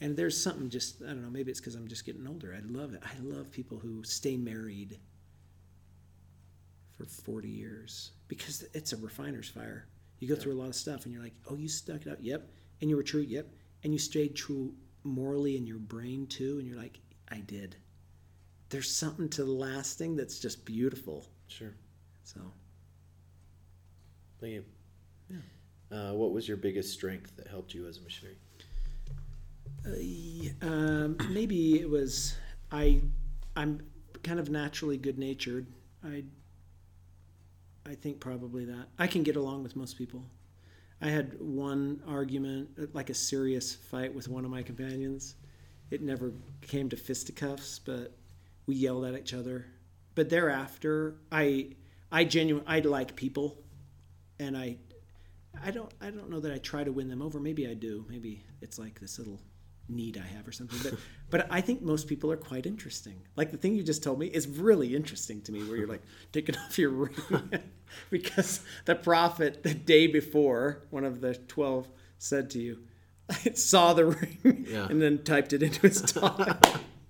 [0.00, 2.56] And there's something just, I don't know, maybe it's because I'm just getting older.
[2.56, 3.02] I love it.
[3.04, 4.98] I love people who stay married
[6.96, 9.86] for 40 years because it's a refiner's fire.
[10.18, 12.22] You go through a lot of stuff and you're like, oh, you stuck it out.
[12.22, 12.48] Yep.
[12.80, 13.20] And you were true.
[13.20, 13.46] Yep.
[13.84, 14.74] And you stayed true
[15.08, 16.58] morally in your brain too.
[16.58, 16.98] And you're like,
[17.30, 17.76] I did.
[18.68, 21.26] There's something to the lasting that's just beautiful.
[21.48, 21.74] Sure.
[22.24, 22.40] So,
[24.40, 24.64] Thank you.
[25.90, 28.36] Uh, what was your biggest strength that helped you as a missionary?
[29.86, 32.36] Uh, um, maybe it was
[32.70, 33.00] I.
[33.56, 33.80] I'm
[34.22, 35.66] kind of naturally good natured.
[36.04, 36.24] I.
[37.86, 40.26] I think probably that I can get along with most people.
[41.00, 45.36] I had one argument, like a serious fight with one of my companions.
[45.90, 48.16] It never came to fisticuffs, but
[48.66, 49.66] we yelled at each other.
[50.14, 51.76] But thereafter, I,
[52.10, 53.56] I genuinely, I like people,
[54.40, 54.76] and I,
[55.64, 57.40] I don't I don't know that I try to win them over.
[57.40, 58.04] Maybe I do.
[58.08, 59.40] Maybe it's like this little
[59.88, 60.78] need I have or something.
[60.82, 63.22] But but I think most people are quite interesting.
[63.36, 66.02] Like the thing you just told me is really interesting to me, where you're like
[66.32, 67.50] taking off your ring
[68.10, 72.78] because the prophet the day before one of the twelve said to you,
[73.30, 74.86] I saw the ring Yeah.
[74.88, 76.56] and then typed it into his tie.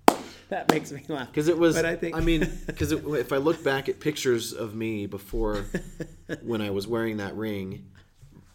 [0.49, 3.37] that makes me laugh Because it was, But I think, I mean, because if I
[3.37, 5.65] look back at pictures of me before
[6.41, 7.85] when I was wearing that ring,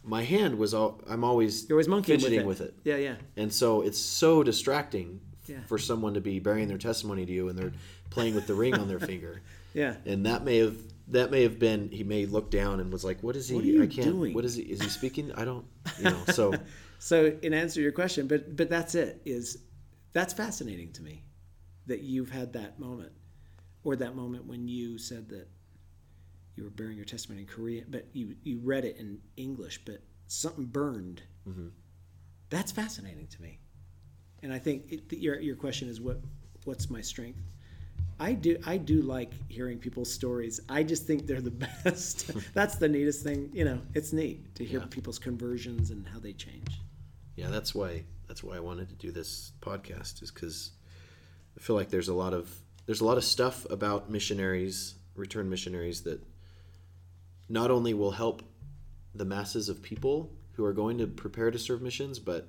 [0.02, 2.74] my hand was all, I'm always, you're always monkeying fidgeting with with it.
[2.84, 2.90] it.
[2.90, 3.14] Yeah, yeah.
[3.36, 5.58] And so it's so distracting Yeah.
[5.66, 7.72] for someone to be bearing their testimony to you and they're
[8.10, 9.40] playing with the ring on their finger.
[9.72, 9.94] Yeah.
[10.04, 10.76] And that may have
[11.08, 13.56] that may have been he may look down and was like, "What is he?
[13.56, 14.08] What I can't.
[14.08, 14.62] doing?" What is he?
[14.62, 15.32] Is he speaking?
[15.32, 15.66] I don't.
[15.98, 16.24] You know.
[16.32, 16.54] So
[16.98, 19.20] So in answer to your question, but but that's it.
[19.26, 19.58] Is
[20.14, 21.24] that's fascinating to me
[21.86, 23.12] that you've had that moment,
[23.82, 25.46] or that moment when you said that
[26.56, 30.02] you were bearing your testimony in Korean, but you you read it in English, but
[30.28, 31.22] something burned.
[31.46, 31.68] Mm-hmm.
[32.48, 33.58] That's fascinating to me,
[34.42, 36.20] and I think it, your your question is what
[36.64, 37.40] what's my strength.
[38.20, 40.60] I do I do like hearing people's stories.
[40.68, 41.50] I just think they're the
[41.84, 42.30] best.
[42.54, 43.50] That's the neatest thing.
[43.52, 44.86] You know, it's neat to hear Yeah.
[44.86, 46.80] people's conversions and how they change.
[47.36, 50.72] yeah, that's why that's why I wanted to do this podcast is because
[51.56, 52.50] I feel like there's a lot of
[52.86, 56.20] there's a lot of stuff about missionaries, return missionaries that
[57.48, 58.42] not only will help
[59.14, 62.48] the masses of people who are going to prepare to serve missions, but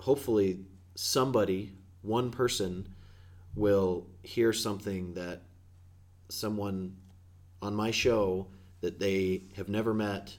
[0.00, 0.60] hopefully
[0.94, 2.93] somebody, one person,
[3.54, 5.42] will hear something that
[6.28, 6.96] someone
[7.62, 8.46] on my show
[8.80, 10.36] that they have never met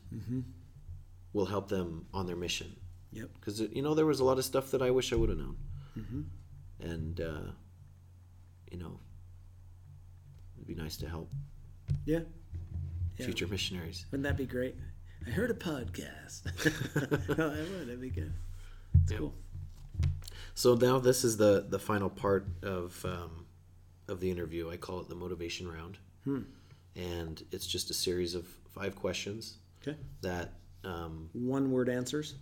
[1.33, 2.75] will help them on their mission.
[3.13, 3.29] Yep.
[3.35, 5.37] Because you know there was a lot of stuff that I wish I would have
[5.37, 5.55] known,
[6.81, 7.51] and uh,
[8.71, 8.99] you know
[10.57, 11.31] it'd be nice to help
[12.05, 12.19] Yeah.
[13.17, 13.25] Yeah.
[13.25, 14.05] future missionaries.
[14.11, 14.75] Wouldn't that be great?
[15.25, 16.43] I heard a podcast.
[17.37, 17.87] no, I would.
[17.87, 18.33] That'd be good.
[19.03, 19.19] It's Yep.
[19.21, 19.33] cool.
[20.55, 23.45] So now this is the the final part of um,
[24.07, 24.69] of the interview.
[24.71, 25.97] I call it the motivation round,
[26.95, 29.97] and it's just a series of five questions Okay.
[30.21, 30.53] that
[30.83, 32.35] um, One word answers.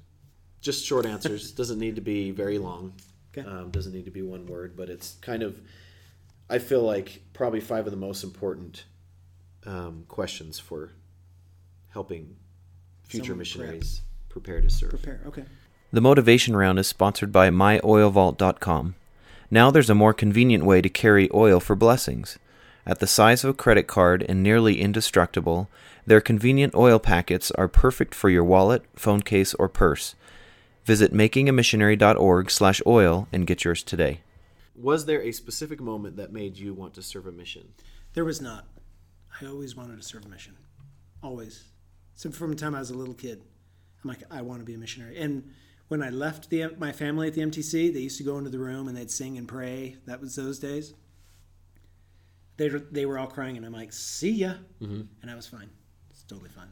[0.61, 1.51] just short answers.
[1.59, 2.93] doesn't need to be very long.
[3.36, 3.47] Okay.
[3.49, 5.59] Um, doesn't need to be one word, but it's kind of.
[6.49, 8.84] I feel like probably five of the most important
[9.66, 10.91] um, questions for
[11.89, 12.36] helping
[13.07, 14.89] future Someone missionaries prepare to serve.
[14.91, 15.22] Prepare.
[15.26, 15.45] Okay.
[15.93, 18.95] The motivation round is sponsored by myoilvault.com.
[19.51, 22.39] Now there's a more convenient way to carry oil for blessings.
[22.83, 25.69] At the size of a credit card and nearly indestructible,
[26.07, 30.15] their convenient oil packets are perfect for your wallet, phone case, or purse.
[30.83, 34.21] Visit makingamissionary.org/oil and get yours today.
[34.75, 37.75] Was there a specific moment that made you want to serve a mission?
[38.15, 38.65] There was not.
[39.39, 40.55] I always wanted to serve a mission.
[41.21, 41.65] Always.
[42.15, 43.43] So from the time I was a little kid,
[44.03, 45.19] I'm like, I want to be a missionary.
[45.19, 45.51] And
[45.93, 48.57] when I left the my family at the MTC, they used to go into the
[48.57, 49.97] room and they'd sing and pray.
[50.07, 50.95] That was those days.
[52.57, 54.53] They were, they were all crying, and I'm like, see ya.
[54.81, 55.01] Mm-hmm.
[55.21, 55.69] And I was fine.
[56.09, 56.71] It's totally fine.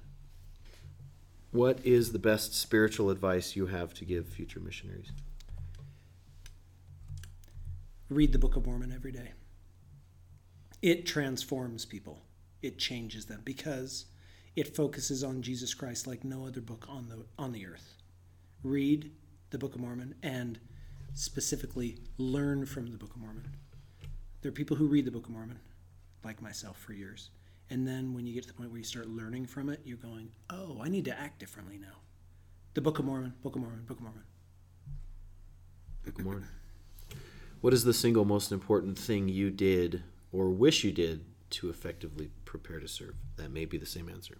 [1.52, 5.12] What is the best spiritual advice you have to give future missionaries?
[8.10, 9.34] read the Book of Mormon every day.
[10.82, 12.24] It transforms people.
[12.64, 14.06] It changes them because
[14.56, 18.01] it focuses on Jesus Christ like no other book on the on the earth.
[18.64, 19.12] Read
[19.50, 20.60] the Book of Mormon and
[21.14, 23.56] specifically learn from the Book of Mormon.
[24.42, 25.60] There are people who read the Book of Mormon,
[26.24, 27.32] like myself for years.
[27.70, 29.98] And then when you get to the point where you start learning from it, you're
[29.98, 32.02] going, "Oh, I need to act differently now."
[32.74, 34.24] The Book of Mormon, Book of Mormon, Book of Mormon.
[36.04, 36.48] Book of Mormon.
[37.62, 42.32] What is the single most important thing you did or wish you did to effectively
[42.46, 43.16] prepare to serve?
[43.38, 44.40] That may be the same answer.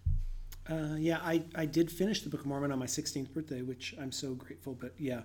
[0.68, 3.94] Uh, yeah, I, I did finish the Book of Mormon on my 16th birthday, which
[4.00, 4.74] I'm so grateful.
[4.74, 5.22] But yeah,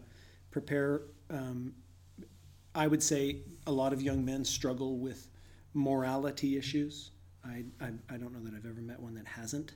[0.51, 1.01] prepare.
[1.29, 1.73] Um,
[2.73, 5.29] I would say a lot of young men struggle with
[5.73, 7.11] morality issues.
[7.45, 9.73] I, I, I don't know that I've ever met one that hasn't.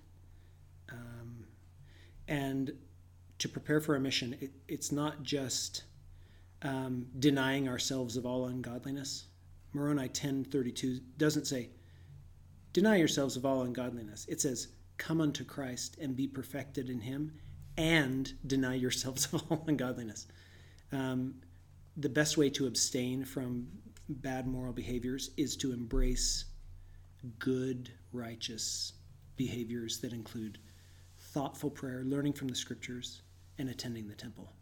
[0.91, 1.45] Um,
[2.28, 2.74] and
[3.39, 5.84] to prepare for a mission, it, it's not just
[6.64, 9.26] um, denying ourselves of all ungodliness.
[9.74, 11.70] Moroni 10:32 doesn't say
[12.74, 14.26] deny yourselves of all ungodliness.
[14.28, 14.68] It says
[15.02, 17.34] come unto Christ and be perfected in him
[17.76, 20.28] and deny yourselves of all ungodliness.
[20.91, 21.34] Um,
[21.97, 23.68] the best way to abstain from
[24.08, 26.45] bad moral behaviors is to embrace
[27.39, 28.93] good, righteous
[29.38, 30.60] behaviors that include
[31.20, 33.22] thoughtful prayer, learning from the scriptures,
[33.58, 34.54] and attending the temple.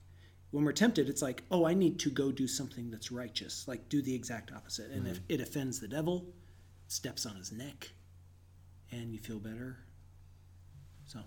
[0.52, 3.90] When we're tempted, it's like, oh, I need to go do something that's righteous, like
[3.90, 4.90] do the exact opposite.
[4.92, 6.26] And if it offends the devil,
[6.88, 7.90] steps on his neck,
[8.92, 9.80] and you feel better.
[11.10, 11.22] So,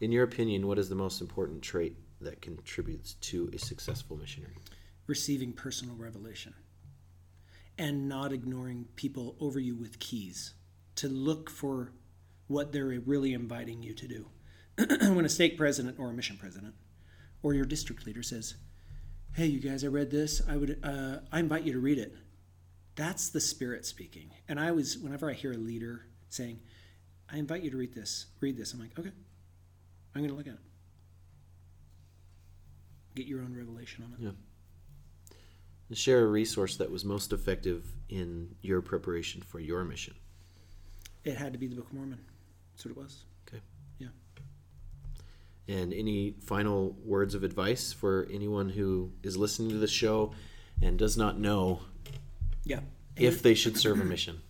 [0.00, 4.56] In your opinion, what is the most important trait that contributes to a successful missionary?
[5.06, 6.54] Receiving personal revelation
[7.76, 10.54] and not ignoring people over you with keys
[10.94, 11.92] to look for
[12.46, 14.30] what they're really inviting you to do.
[15.14, 16.74] when a stake president or a mission president
[17.42, 18.54] or your district leader says,
[19.34, 20.40] "Hey, you guys, I read this.
[20.48, 22.16] I would, uh, I invite you to read it."
[22.94, 24.30] That's the Spirit speaking.
[24.48, 26.60] And I was, whenever I hear a leader saying,
[27.32, 29.10] "I invite you to read this," read this, I'm like, "Okay,
[30.14, 30.60] I'm going to look at it."
[33.14, 34.24] Get your own revelation on it.
[34.24, 35.36] Yeah.
[35.88, 40.14] And share a resource that was most effective in your preparation for your mission.
[41.24, 42.20] It had to be the Book of Mormon.
[42.72, 43.24] That's what it was.
[43.48, 43.60] Okay.
[43.98, 44.08] Yeah.
[45.68, 50.32] And any final words of advice for anyone who is listening to the show
[50.80, 51.82] and does not know
[52.64, 52.80] Yeah.
[53.16, 54.40] if they should serve a mission?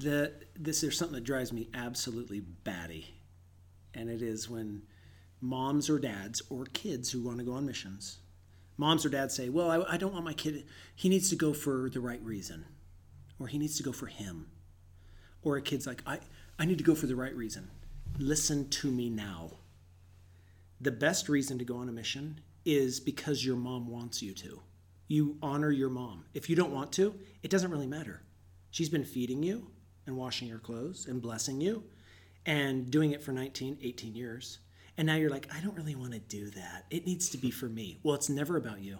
[0.00, 3.14] the this is something that drives me absolutely batty,
[3.92, 4.82] and it is when
[5.40, 8.18] moms or dads or kids who want to go on missions,
[8.76, 10.64] moms or dads say, "Well, I, I don't want my kid.
[10.94, 12.66] He needs to go for the right reason,
[13.38, 14.50] or he needs to go for him,"
[15.42, 16.20] or a kid's like, "I
[16.58, 17.70] I need to go for the right reason."
[18.18, 19.58] Listen to me now.
[20.80, 24.60] The best reason to go on a mission is because your mom wants you to.
[25.08, 26.24] You honor your mom.
[26.32, 28.22] If you don't want to, it doesn't really matter.
[28.70, 29.70] She's been feeding you
[30.06, 31.82] and washing your clothes and blessing you
[32.46, 34.58] and doing it for 19, 18 years.
[34.96, 36.84] And now you're like, I don't really want to do that.
[36.90, 37.98] It needs to be for me.
[38.02, 38.98] Well, it's never about you.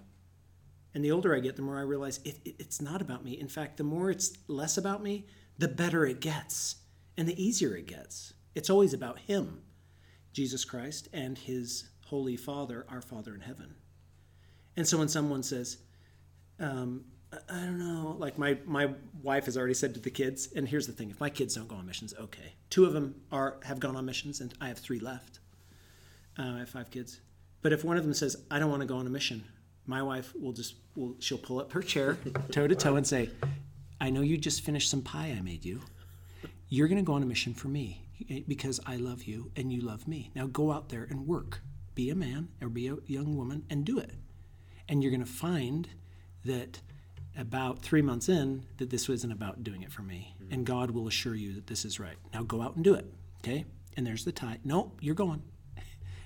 [0.95, 3.39] And the older I get, the more I realize it, it- it's not about me.
[3.39, 5.27] In fact, the more it's less about me,
[5.59, 6.77] the better it gets
[7.17, 8.33] and the easier it gets.
[8.55, 9.63] It's always about Him,
[10.33, 13.75] Jesus Christ, and His Holy Father, our Father in heaven.
[14.77, 15.79] And so when someone says,
[16.59, 17.05] um,
[17.49, 18.17] I don't know.
[18.19, 18.91] Like my my
[19.23, 21.69] wife has already said to the kids, and here's the thing: if my kids don't
[21.69, 22.55] go on missions, okay.
[22.71, 25.41] Two of them are have gone on missions, and I have three left.
[26.39, 27.21] Uh, I have five kids,
[27.63, 29.45] but if one of them says, "I don't want to go on a mission,"
[29.87, 32.19] my wife will just will she'll pull up her chair,
[32.51, 33.31] toe to toe, and say,
[34.01, 35.83] "I know you just finished some pie I made you.
[36.69, 39.73] You're going to go on a mission for me eh, because I love you and
[39.73, 40.31] you love me.
[40.35, 41.61] Now go out there and work.
[41.95, 44.11] Be a man or be a young woman and do it."
[44.89, 45.89] and you're going to find
[46.45, 46.81] that
[47.37, 50.35] about three months in that this wasn't about doing it for me.
[50.51, 52.17] And god will assure you that this is right.
[52.33, 53.07] Now go out and do it
[53.43, 53.65] okay?
[53.97, 54.59] And there's the tie.
[54.65, 55.43] Nope, you're going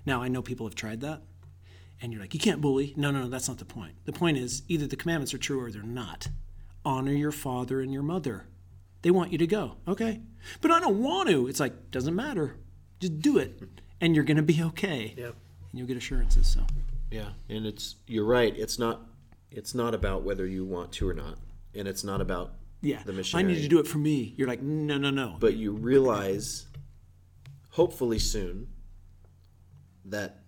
[0.07, 1.23] now i know people have tried that
[2.01, 2.95] and you're like you can't bully.
[2.97, 3.95] No no no that's not the point.
[4.05, 6.29] The point is either the commandments are true or they're not.
[6.85, 8.47] Honor your father and your mother.
[9.03, 10.21] They want you to go okay?
[10.61, 11.47] But i don't want to.
[11.49, 12.57] It's like doesn't matter.
[13.01, 13.61] Just do it
[14.01, 15.15] and you're going to be okay.
[15.17, 15.35] Yep.
[15.71, 16.61] and you'll get assurances so.
[17.11, 18.55] Yeah, and it's you're right.
[18.57, 19.01] It's not
[19.51, 21.39] it's not about whether you want to or not,
[21.75, 23.03] and it's not about Yeah.
[23.05, 24.35] the mission I need to do it for me.
[24.37, 25.37] You're like, no, no, no.
[25.41, 26.67] but you realize,
[27.71, 28.69] hopefully soon,
[30.05, 30.43] that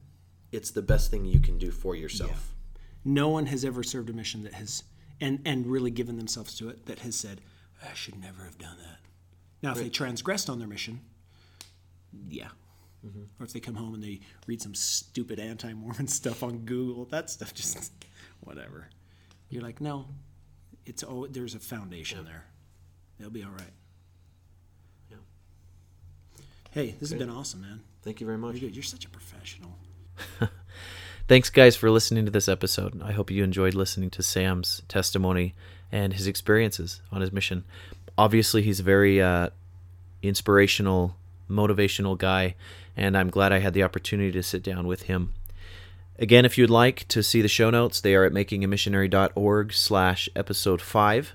[0.52, 2.54] it's the best thing you can do for yourself.
[3.04, 4.84] no one has ever served a mission that has,
[5.20, 7.40] and, and really given themselves to it, that has said,
[7.82, 8.98] I should never have done that.
[9.62, 11.00] Now, if they transgressed on their mission,
[12.28, 12.48] yeah.
[13.06, 13.22] Mm-hmm.
[13.38, 17.06] Or if they come home and they read some stupid anti Mormon stuff on Google,
[17.06, 17.92] that stuff just,
[18.40, 18.88] whatever.
[19.48, 20.06] You're like, no,
[20.86, 22.44] it's oh, there's a foundation there.
[23.18, 23.72] They'll be all right.
[25.10, 25.16] Yeah.
[26.70, 27.80] Hey, this has been awesome, man.
[28.02, 28.56] Thank you very much.
[28.56, 28.76] You're good.
[28.76, 29.72] You're such a professional.
[31.28, 33.00] Thanks, guys, for listening to this episode.
[33.02, 35.54] I hope you enjoyed listening to Sam's testimony
[35.92, 37.64] and his experiences on his mission.
[38.18, 39.50] Obviously, he's a very uh,
[40.22, 41.16] inspirational,
[41.48, 42.56] motivational guy,
[42.96, 45.34] and I'm glad I had the opportunity to sit down with him.
[46.20, 50.82] Again, if you'd like to see the show notes, they are at makingamissionary.org slash episode
[50.82, 51.32] 5.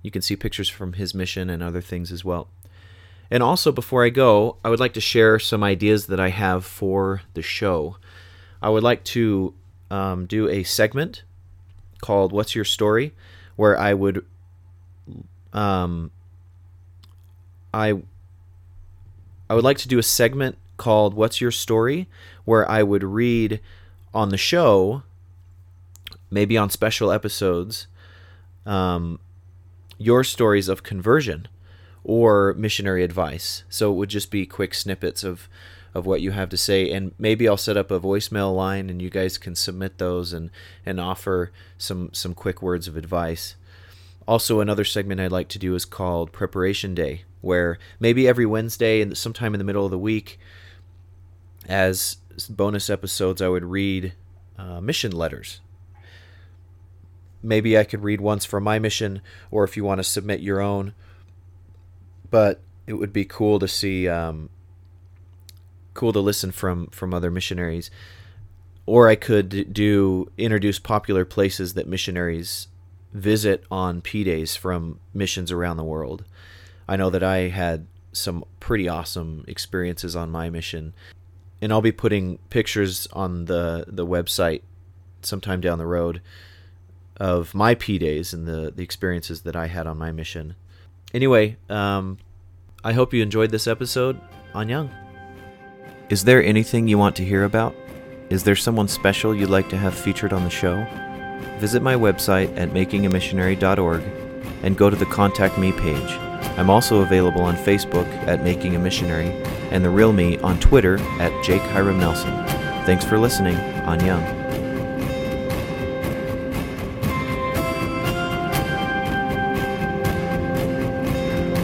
[0.00, 2.46] You can see pictures from his mission and other things as well.
[3.32, 6.64] And also, before I go, I would like to share some ideas that I have
[6.64, 7.96] for the show.
[8.62, 9.54] I would like to
[9.90, 11.24] um, do a segment
[12.00, 13.14] called "What's Your Story,"
[13.56, 14.24] where I would,
[15.52, 16.12] um,
[17.74, 18.00] I,
[19.50, 22.08] I would like to do a segment called "What's Your Story,"
[22.44, 23.60] where I would read
[24.14, 25.02] on the show,
[26.30, 27.86] maybe on special episodes,
[28.66, 29.18] um,
[29.98, 31.48] your stories of conversion
[32.04, 33.64] or missionary advice.
[33.68, 35.48] So it would just be quick snippets of
[35.94, 39.00] of what you have to say and maybe I'll set up a voicemail line and
[39.00, 40.50] you guys can submit those and
[40.84, 43.56] and offer some some quick words of advice.
[44.26, 49.00] Also another segment I'd like to do is called preparation day where maybe every Wednesday
[49.00, 50.38] and sometime in the middle of the week
[51.68, 54.12] as bonus episodes I would read
[54.56, 55.60] uh, mission letters
[57.42, 59.20] maybe I could read once for my mission,
[59.50, 60.94] or if you want to submit your own.
[62.30, 64.50] But it would be cool to see um,
[65.94, 67.90] cool to listen from from other missionaries.
[68.86, 72.68] Or I could do introduce popular places that missionaries
[73.12, 76.24] visit on P days from missions around the world.
[76.86, 80.94] I know that I had some pretty awesome experiences on my mission,
[81.60, 84.62] and I'll be putting pictures on the the website
[85.22, 86.20] sometime down the road
[87.18, 90.54] of my P days and the the experiences that I had on my mission.
[91.12, 92.18] Anyway, um,
[92.84, 94.20] I hope you enjoyed this episode
[94.54, 94.90] on Young.
[96.10, 97.74] Is there anything you want to hear about?
[98.30, 100.86] Is there someone special you'd like to have featured on the show?
[101.58, 104.02] Visit my website at makingamissionary.org
[104.62, 106.27] and go to the Contact Me page.
[106.56, 109.30] I'm also available on Facebook at Making a Missionary
[109.70, 112.32] and The Real Me on Twitter at Jake Hiram Nelson.
[112.84, 114.24] Thanks for listening on Young.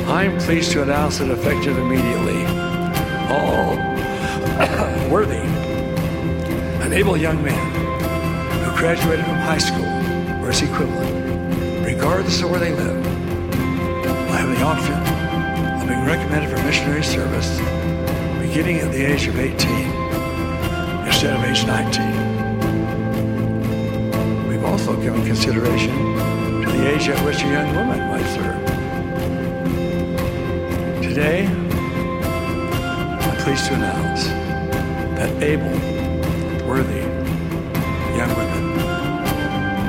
[0.08, 2.44] I'm pleased to announce that effective immediately,
[3.30, 3.76] all
[5.10, 5.44] worthy
[6.84, 7.74] an able young men
[8.62, 9.86] who graduated from high school
[10.44, 13.13] or its equivalent, regardless of where they live,
[14.50, 17.58] the option of being recommended for missionary service
[18.40, 19.56] beginning at the age of 18
[21.06, 24.48] instead of age 19.
[24.48, 25.94] We've also given consideration
[26.62, 28.64] to the age at which a young woman might serve.
[31.02, 34.24] Today, I'm pleased to announce
[35.18, 35.78] that able,
[36.66, 37.02] worthy
[38.16, 38.62] young women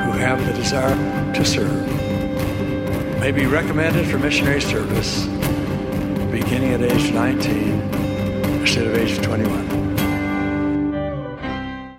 [0.05, 0.95] who have the desire
[1.33, 1.94] to serve
[3.25, 5.25] may be recommended for missionary service
[6.29, 7.57] beginning at age 19
[8.61, 11.97] instead of age 21.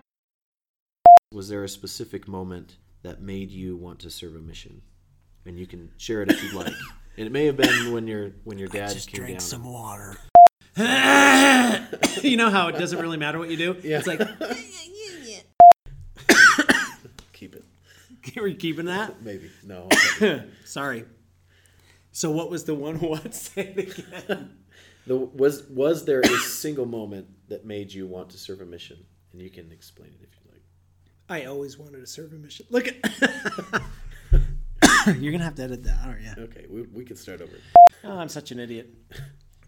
[1.33, 4.83] Was there a specific moment that made you want to serve a mission?
[5.45, 6.73] And you can share it if you'd like.
[7.19, 9.41] And it may have been when your when your dad Just came drink down.
[9.41, 10.17] some water.
[10.77, 13.75] you know how it doesn't really matter what you do?
[13.83, 13.99] Yeah.
[13.99, 14.21] It's like,
[17.33, 17.65] Keep it.
[18.37, 19.21] are you keeping that?
[19.23, 19.51] Maybe.
[19.65, 19.89] No.
[20.65, 21.05] Sorry.
[22.17, 23.35] So what was the one what?
[23.35, 24.57] Say it again.
[25.07, 28.97] the, was was there a single moment that made you want to serve a mission?
[29.33, 30.63] And you can explain it if you like.
[31.29, 32.65] I always wanted to serve a mission.
[32.71, 33.83] Look at.
[35.19, 36.33] You're gonna have to edit that, aren't you?
[36.39, 37.53] Okay, we, we can start over.
[38.03, 38.95] Oh, I'm such an idiot.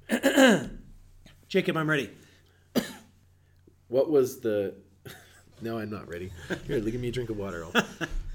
[1.49, 2.09] Jacob, I'm ready.
[3.89, 4.75] What was the?
[5.61, 6.31] No, I'm not ready.
[6.69, 7.67] Here, give me a drink of water.
[7.67, 7.83] I'll...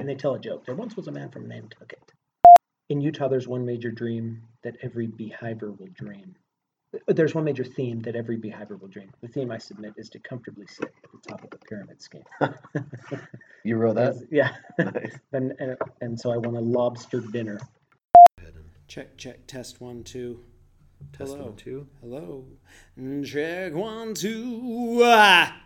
[0.00, 0.64] And they tell a joke.
[0.66, 2.12] There once was a man from Nantucket.
[2.90, 6.34] In Utah, there's one major dream that every beehiver will dream.
[7.08, 9.10] There's one major theme that every beehiver will dream.
[9.20, 12.24] The theme I submit is to comfortably sit at the top of the pyramid scheme.
[13.64, 14.16] You wrote that?
[14.30, 14.50] yeah.
[14.78, 15.18] Nice.
[15.32, 17.58] and, and and so I want a lobster dinner.
[18.88, 20.44] Check, check, test one, two.
[21.14, 21.46] Test Hello.
[21.46, 21.86] one, two.
[22.02, 22.44] Hello.
[23.24, 25.00] Check one, two.
[25.02, 25.64] Ah!